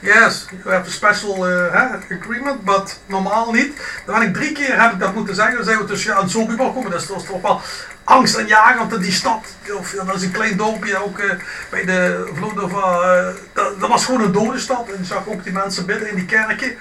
Yes, 0.00 0.46
you 0.64 0.74
have 0.74 0.88
a 0.88 0.92
special 0.92 1.50
uh, 1.50 1.92
agreement, 2.20 2.64
but 2.64 2.98
normaal 3.06 3.52
niet. 3.52 3.72
Dan 4.06 4.18
ben 4.18 4.28
ik 4.28 4.34
drie 4.34 4.52
keer 4.52 4.82
heb 4.82 4.92
ik 4.92 4.98
dat 4.98 5.14
moeten 5.14 5.34
zeggen, 5.34 5.56
dan 5.56 5.64
zijn 5.64 5.78
we 5.78 5.84
tussen 5.84 6.14
ja, 6.14 6.26
Sobibor 6.26 6.72
komen, 6.72 6.90
dat 6.90 7.00
is 7.00 7.06
toch 7.06 7.40
wel 7.42 7.60
angst 8.08 8.36
en 8.36 8.46
jagen, 8.46 8.88
want 8.88 9.02
die 9.02 9.12
stad, 9.12 9.44
of, 9.78 9.90
dat 9.90 10.14
is 10.14 10.22
een 10.22 10.30
klein 10.30 10.56
dorpje 10.56 11.04
ook 11.04 11.18
uh, 11.18 11.32
bij 11.70 11.84
de 11.84 12.30
Vlodova, 12.34 13.16
uh, 13.16 13.26
dat, 13.52 13.80
dat, 13.80 13.88
was 13.88 14.04
gewoon 14.04 14.22
een 14.22 14.32
dode 14.32 14.58
stad. 14.58 14.88
En 14.88 14.98
je 14.98 15.04
zag 15.04 15.26
ook 15.26 15.44
die 15.44 15.52
mensen 15.52 15.86
bidden 15.86 16.10
in 16.10 16.14
die 16.14 16.24
kerken. 16.24 16.76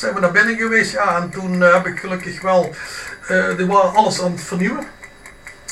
Zijn 0.00 0.14
we 0.14 0.20
naar 0.20 0.30
binnen 0.30 0.56
geweest, 0.56 0.92
ja, 0.92 1.16
en 1.16 1.30
toen 1.30 1.54
uh, 1.54 1.72
heb 1.72 1.86
ik 1.86 1.98
gelukkig 1.98 2.40
wel, 2.40 2.74
waren 3.66 3.94
alles 3.94 4.22
aan 4.22 4.32
het 4.32 4.42
vernieuwen. 4.42 4.86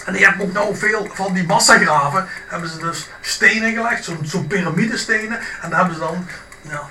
En 0.05 0.13
die 0.13 0.25
hebben 0.25 0.47
ook 0.47 0.53
nou 0.53 0.77
veel 0.77 1.09
van 1.13 1.33
die 1.33 1.47
massagraven, 1.47 2.27
hebben 2.47 2.69
ze 2.69 2.79
dus 2.79 3.09
stenen 3.21 3.73
gelegd, 3.73 4.05
zo'n 4.05 4.27
zo 4.27 4.41
piramidestenen. 4.43 5.39
En 5.63 5.71
daar 5.71 5.79
hebben 5.79 5.95
ze 5.95 6.01
dan 6.01 6.27
ja, 6.61 6.89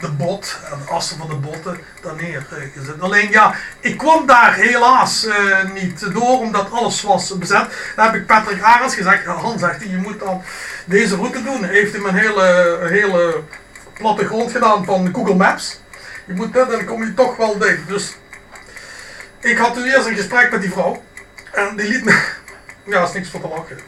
de 0.00 0.10
bot 0.10 0.58
de 0.84 0.90
assen 0.90 1.18
van 1.18 1.28
de 1.28 1.34
botten 1.34 1.78
daar 2.02 2.14
neergezet. 2.14 3.00
Alleen 3.00 3.30
ja, 3.30 3.54
ik 3.80 3.98
kwam 3.98 4.26
daar 4.26 4.54
helaas 4.54 5.26
uh, 5.26 5.72
niet 5.74 6.12
door 6.12 6.38
omdat 6.38 6.70
alles 6.70 7.02
was 7.02 7.38
bezet. 7.38 7.92
Daar 7.96 8.06
heb 8.06 8.14
ik 8.14 8.26
Patrick 8.26 8.62
Arends 8.62 8.94
gezegd, 8.94 9.24
Han 9.24 9.58
zegt 9.58 9.82
je 9.82 9.96
moet 9.96 10.20
dan 10.20 10.42
deze 10.84 11.16
route 11.16 11.42
doen. 11.42 11.64
Heeft 11.64 11.92
hem 11.92 12.06
een 12.06 12.18
hele, 12.18 12.78
hele 12.82 13.42
platte 13.94 14.26
grond 14.26 14.52
gedaan 14.52 14.84
van 14.84 15.14
Google 15.14 15.34
Maps. 15.34 15.80
Je 16.28 16.34
moet 16.34 16.52
dan 16.52 16.84
kom 16.84 17.04
je 17.04 17.14
toch 17.14 17.36
wel 17.36 17.58
dicht. 17.58 17.88
Dus 17.88 18.16
ik 19.40 19.58
had 19.58 19.74
toen 19.74 19.84
eerst 19.84 20.06
een 20.06 20.16
gesprek 20.16 20.50
met 20.50 20.60
die 20.60 20.70
vrouw. 20.70 21.02
En 21.52 21.76
die 21.76 21.88
liet 21.88 22.04
me, 22.04 22.22
ja 22.92 23.02
is 23.02 23.12
niks 23.12 23.30
voor 23.30 23.40
te 23.40 23.48
lachen. 23.48 23.78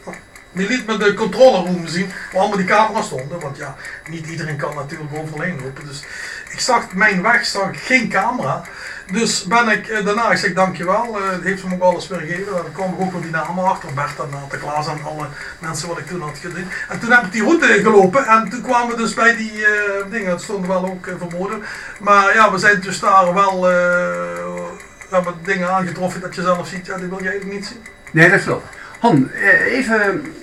Die 0.51 0.67
liet 0.67 0.87
me 0.87 0.97
de 0.97 1.13
controleroom 1.13 1.87
zien 1.87 2.11
waar 2.31 2.41
allemaal 2.41 2.57
die 2.57 2.65
camera's 2.65 3.05
stonden. 3.05 3.39
Want 3.39 3.57
ja, 3.57 3.75
niet 4.09 4.27
iedereen 4.27 4.57
kan 4.57 4.75
natuurlijk 4.75 5.13
overheen 5.13 5.61
lopen. 5.61 5.87
Dus 5.87 6.03
ik 6.51 6.59
zag 6.59 6.93
mijn 6.93 7.21
weg, 7.21 7.45
zag 7.45 7.85
geen 7.85 8.09
camera. 8.09 8.63
Dus 9.11 9.43
ben 9.43 9.69
ik 9.69 9.87
eh, 9.87 10.05
daarna, 10.05 10.31
ik 10.31 10.37
zeg 10.37 10.53
dankjewel, 10.53 11.17
uh, 11.19 11.43
heeft 11.43 11.61
ze 11.61 11.67
me 11.67 11.73
ook 11.73 11.81
alles 11.81 12.07
weer 12.07 12.19
gegeven. 12.19 12.53
Dan 12.53 12.71
kwam 12.71 12.93
ik 12.93 12.99
ook 12.99 13.13
op 13.13 13.21
die 13.21 13.31
namen 13.31 13.63
achter, 13.63 13.93
Bert 13.93 14.19
en 14.19 14.29
de 14.49 14.57
Klaas 14.57 14.87
en 14.87 15.03
alle 15.03 15.27
mensen 15.59 15.87
wat 15.87 15.97
ik 15.97 16.07
toen 16.07 16.21
had 16.21 16.37
gedaan. 16.37 16.71
En 16.89 16.99
toen 16.99 17.11
heb 17.11 17.23
ik 17.23 17.31
die 17.31 17.43
route 17.43 17.65
gelopen 17.65 18.25
en 18.25 18.49
toen 18.49 18.61
kwamen 18.61 18.95
we 18.95 19.01
dus 19.01 19.13
bij 19.13 19.35
die 19.35 19.51
uh, 19.51 19.67
dingen, 20.09 20.29
dat 20.29 20.41
stond 20.41 20.67
wel 20.67 20.85
ook 20.85 21.05
uh, 21.05 21.13
vermoeden. 21.17 21.63
Maar 21.99 22.33
ja, 22.33 22.51
we 22.51 22.57
zijn 22.57 22.81
dus 22.81 22.99
daar 22.99 23.33
wel, 23.33 23.61
we 23.61 25.07
hebben 25.09 25.33
dingen 25.43 25.69
aangetroffen 25.69 26.21
dat 26.21 26.35
je 26.35 26.41
zelf 26.41 26.67
ziet, 26.67 26.85
ja 26.85 26.97
die 26.97 27.07
wil 27.07 27.23
jij 27.23 27.41
niet 27.43 27.65
zien. 27.65 27.81
Nee, 28.11 28.29
dat 28.29 28.39
is 28.39 28.45
wel. 28.45 28.63
Han, 28.99 29.29
even 29.65 30.33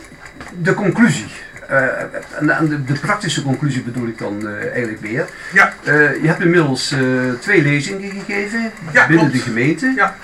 de 0.59 0.74
conclusie. 0.74 1.33
En 1.68 2.68
de, 2.68 2.85
de, 2.85 2.98
praktische 3.00 3.42
conclusie 3.42 3.83
bedoel 3.83 4.09
ik 4.09 4.18
dan 4.18 4.40
uh, 4.42 4.61
eigenlijk 4.61 5.00
weer. 5.00 5.26
Ja. 5.52 5.72
Uh, 5.85 6.22
je 6.22 6.26
hebt 6.28 6.40
inmiddels 6.40 6.94
twee 7.40 7.62
lezingen 7.62 8.11
gegeven 8.11 8.70
ja, 8.92 9.07
binnen 9.07 9.33
de 9.33 9.38
gemeente. 9.38 9.92
Ja. 9.96 10.16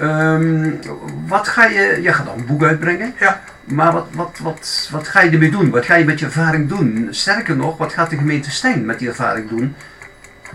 Um, 0.00 0.80
wat 1.26 1.48
ga 1.48 1.64
je, 1.64 1.98
je 2.02 2.12
gaat 2.12 2.26
dan 2.26 2.38
een 2.38 2.46
boek 2.46 2.62
uitbrengen. 2.62 3.14
Ja. 3.18 3.42
Maar 3.64 3.92
wat, 3.92 4.06
wat, 4.10 4.38
wat, 4.42 4.88
wat 4.92 5.08
ga 5.08 5.20
je 5.20 5.30
ermee 5.30 5.50
doen? 5.50 5.70
Wat 5.70 5.84
ga 5.84 5.94
je 5.94 6.04
met 6.04 6.18
je 6.18 6.24
ervaring 6.24 6.68
doen? 6.68 7.08
Sterker 7.10 7.56
nog, 7.56 7.76
wat 7.76 7.92
gaat 7.92 8.10
de 8.10 8.16
gemeente 8.16 8.50
Stijn 8.50 8.84
met 8.84 8.98
die 8.98 9.08
ervaring 9.08 9.48
doen? 9.48 9.74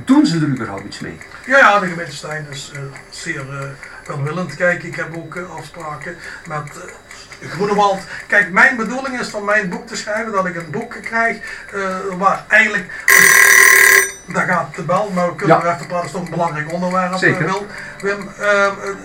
Doen 0.06 0.26
ze 0.26 0.36
er 0.36 0.48
überhaupt 0.48 0.86
iets 0.86 1.00
mee? 1.00 1.18
Ja, 1.46 1.58
ja, 1.58 1.80
de 1.80 1.88
gemeente 1.88 2.16
Stijn 2.16 2.46
is 2.52 2.72
eh, 2.76 2.82
zeer 3.10 3.46
uh, 3.52 3.60
welwillend. 4.08 4.56
Kijk, 4.56 4.84
ik 4.84 4.96
heb 4.96 5.16
ook 5.16 5.36
uh, 5.36 5.56
afspraken 5.56 6.16
met 6.48 6.70
Groenewald. 7.42 8.02
Kijk, 8.28 8.52
mijn 8.52 8.76
bedoeling 8.76 9.20
is 9.20 9.28
van 9.28 9.46
mijn 9.46 9.70
boek 9.70 9.88
te 9.88 9.96
schrijven 9.96 10.32
dat 10.32 10.46
ik 10.46 10.56
een 10.56 10.70
boek 10.72 10.96
krijg 11.02 11.38
waar 12.18 12.46
eigenlijk. 12.48 12.86
Daar 14.34 14.48
gaat 14.48 14.76
de 14.76 14.84
bel, 14.84 15.12
maar 15.14 15.28
we 15.28 15.36
kunnen 15.36 15.58
ja. 15.58 15.76
even 15.76 15.88
praten, 15.88 15.90
dat 15.90 16.04
is 16.04 16.12
toch 16.12 16.22
een 16.22 16.30
belangrijk 16.30 16.74
onderwerp. 16.74 17.14
Zeker. 17.14 17.46
Wil. 17.46 17.68
Wim, 18.02 18.30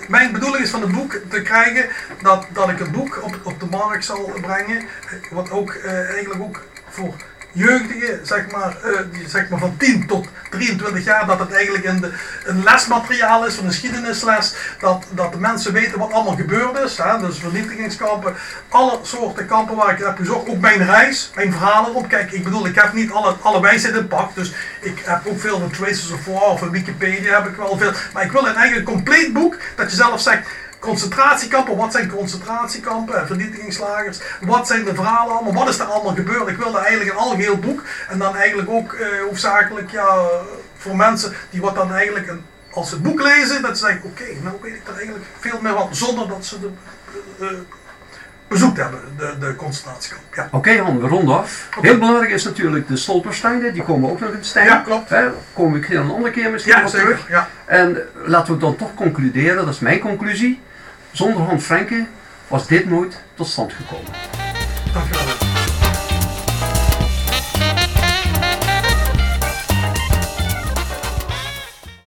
mijn 0.08 0.32
bedoeling 0.32 0.64
is 0.64 0.70
van 0.70 0.80
het 0.80 0.92
boek 0.92 1.20
te 1.30 1.42
krijgen 1.42 1.88
dat, 2.22 2.46
dat 2.52 2.68
ik 2.68 2.80
een 2.80 2.90
boek 2.90 3.18
op, 3.22 3.38
op 3.42 3.60
de 3.60 3.66
markt 3.66 4.04
zal 4.04 4.32
brengen. 4.40 4.84
Wat 5.30 5.50
ook 5.50 5.74
eigenlijk 5.84 6.42
ook 6.42 6.62
voor 6.88 7.14
jeugdigen, 7.54 8.26
zeg 8.26 8.50
maar, 8.50 8.76
uh, 8.84 9.00
zeg 9.26 9.48
maar 9.48 9.58
van 9.58 9.76
10 9.76 10.06
tot 10.06 10.28
23 10.50 11.04
jaar, 11.04 11.26
dat 11.26 11.38
het 11.38 11.52
eigenlijk 11.52 11.84
een, 11.84 12.12
een 12.44 12.62
lesmateriaal 12.62 13.46
is, 13.46 13.56
een 13.56 13.66
geschiedenisles, 13.66 14.54
dat, 14.78 15.04
dat 15.10 15.32
de 15.32 15.38
mensen 15.38 15.72
weten 15.72 15.98
wat 15.98 16.12
allemaal 16.12 16.36
gebeurd 16.36 16.78
is. 16.78 16.98
Hè? 16.98 17.18
Dus 17.18 17.38
vernietigingskampen, 17.38 18.34
alle 18.68 18.98
soorten 19.02 19.46
kampen 19.46 19.76
waar 19.76 19.92
ik 19.92 20.04
heb 20.04 20.16
gezocht, 20.16 20.48
ook 20.48 20.60
mijn 20.60 20.84
reis, 20.84 21.30
mijn 21.34 21.52
verhalen 21.52 21.94
op. 21.94 22.08
Kijk, 22.08 22.32
ik 22.32 22.44
bedoel, 22.44 22.66
ik 22.66 22.74
heb 22.74 22.92
niet 22.92 23.10
alle, 23.10 23.36
alle 23.40 23.60
wijsheid 23.60 23.96
in 23.96 24.08
pak, 24.08 24.34
dus 24.34 24.52
ik 24.80 25.02
heb 25.04 25.26
ook 25.26 25.40
veel 25.40 25.58
van 25.58 25.70
Traces 25.70 26.10
of 26.10 26.24
War 26.24 26.50
of 26.50 26.60
Wikipedia 26.60 27.42
heb 27.42 27.50
ik 27.50 27.56
wel 27.56 27.78
veel. 27.78 27.92
Maar 28.12 28.24
ik 28.24 28.32
wil 28.32 28.46
een 28.46 28.54
eigenlijk 28.54 28.86
compleet 28.86 29.32
boek, 29.32 29.56
dat 29.74 29.90
je 29.90 29.96
zelf 29.96 30.20
zegt, 30.20 30.48
concentratiekampen, 30.84 31.76
wat 31.76 31.92
zijn 31.92 32.10
concentratiekampen 32.10 33.20
en 33.20 33.26
vernietigingslagers, 33.26 34.18
wat 34.40 34.66
zijn 34.66 34.84
de 34.84 34.94
verhalen 34.94 35.34
allemaal, 35.34 35.54
wat 35.54 35.68
is 35.68 35.78
er 35.78 35.86
allemaal 35.86 36.14
gebeurd. 36.14 36.48
Ik 36.48 36.56
wilde 36.56 36.78
eigenlijk 36.78 37.10
een 37.10 37.16
algeheel 37.16 37.56
boek 37.56 37.82
en 38.08 38.18
dan 38.18 38.36
eigenlijk 38.36 38.70
ook 38.70 38.92
uh, 38.92 39.06
hoofdzakelijk 39.26 39.90
ja, 39.90 40.16
voor 40.76 40.96
mensen 40.96 41.32
die 41.50 41.60
wat 41.60 41.74
dan 41.74 41.92
eigenlijk 41.92 42.28
een, 42.28 42.44
als 42.70 42.88
ze 42.88 42.94
het 42.94 43.02
boek 43.02 43.22
lezen, 43.22 43.62
dat 43.62 43.78
ze 43.78 43.86
denken, 43.86 44.10
oké, 44.10 44.24
nou 44.42 44.56
weet 44.62 44.74
ik 44.74 44.88
er 44.88 44.96
eigenlijk 44.96 45.24
veel 45.38 45.58
meer 45.60 45.72
van, 45.72 45.94
zonder 45.94 46.28
dat 46.28 46.44
ze 46.44 46.60
de... 46.60 46.70
Uh, 47.40 47.48
bezoekt 48.48 48.76
hebben, 48.76 49.00
de, 49.16 49.34
de 49.38 49.56
concentratiekamp. 49.56 50.34
Ja. 50.34 50.44
Oké 50.44 50.56
okay, 50.56 50.76
Han, 50.76 51.00
we 51.00 51.08
ronden 51.08 51.38
af. 51.38 51.68
Heel 51.80 51.98
belangrijk 51.98 52.30
is 52.30 52.44
natuurlijk 52.44 52.88
de 52.88 52.96
stolpersteinen, 52.96 53.72
die 53.72 53.82
komen 53.82 54.10
ook 54.10 54.20
nog 54.20 54.30
in 54.30 54.38
de 54.38 54.44
stijn. 54.44 54.66
Ja, 54.66 54.76
klopt. 54.76 55.08
Hè, 55.08 55.28
kom 55.52 55.76
ik 55.76 55.88
een 55.88 56.10
andere 56.10 56.30
keer 56.30 56.50
misschien 56.50 56.76
ja, 56.76 56.86
zeker, 56.86 57.06
terug. 57.06 57.28
Ja. 57.28 57.48
En 57.64 57.98
laten 58.24 58.54
we 58.54 58.60
dan 58.60 58.76
toch 58.76 58.94
concluderen, 58.94 59.56
dat 59.64 59.74
is 59.74 59.78
mijn 59.80 59.98
conclusie. 59.98 60.60
Zonder 61.14 61.44
Han 61.44 61.60
Franke 61.60 62.06
was 62.48 62.66
dit 62.66 62.86
nooit 62.86 63.20
tot 63.34 63.46
stand 63.46 63.72
gekomen. 63.72 65.43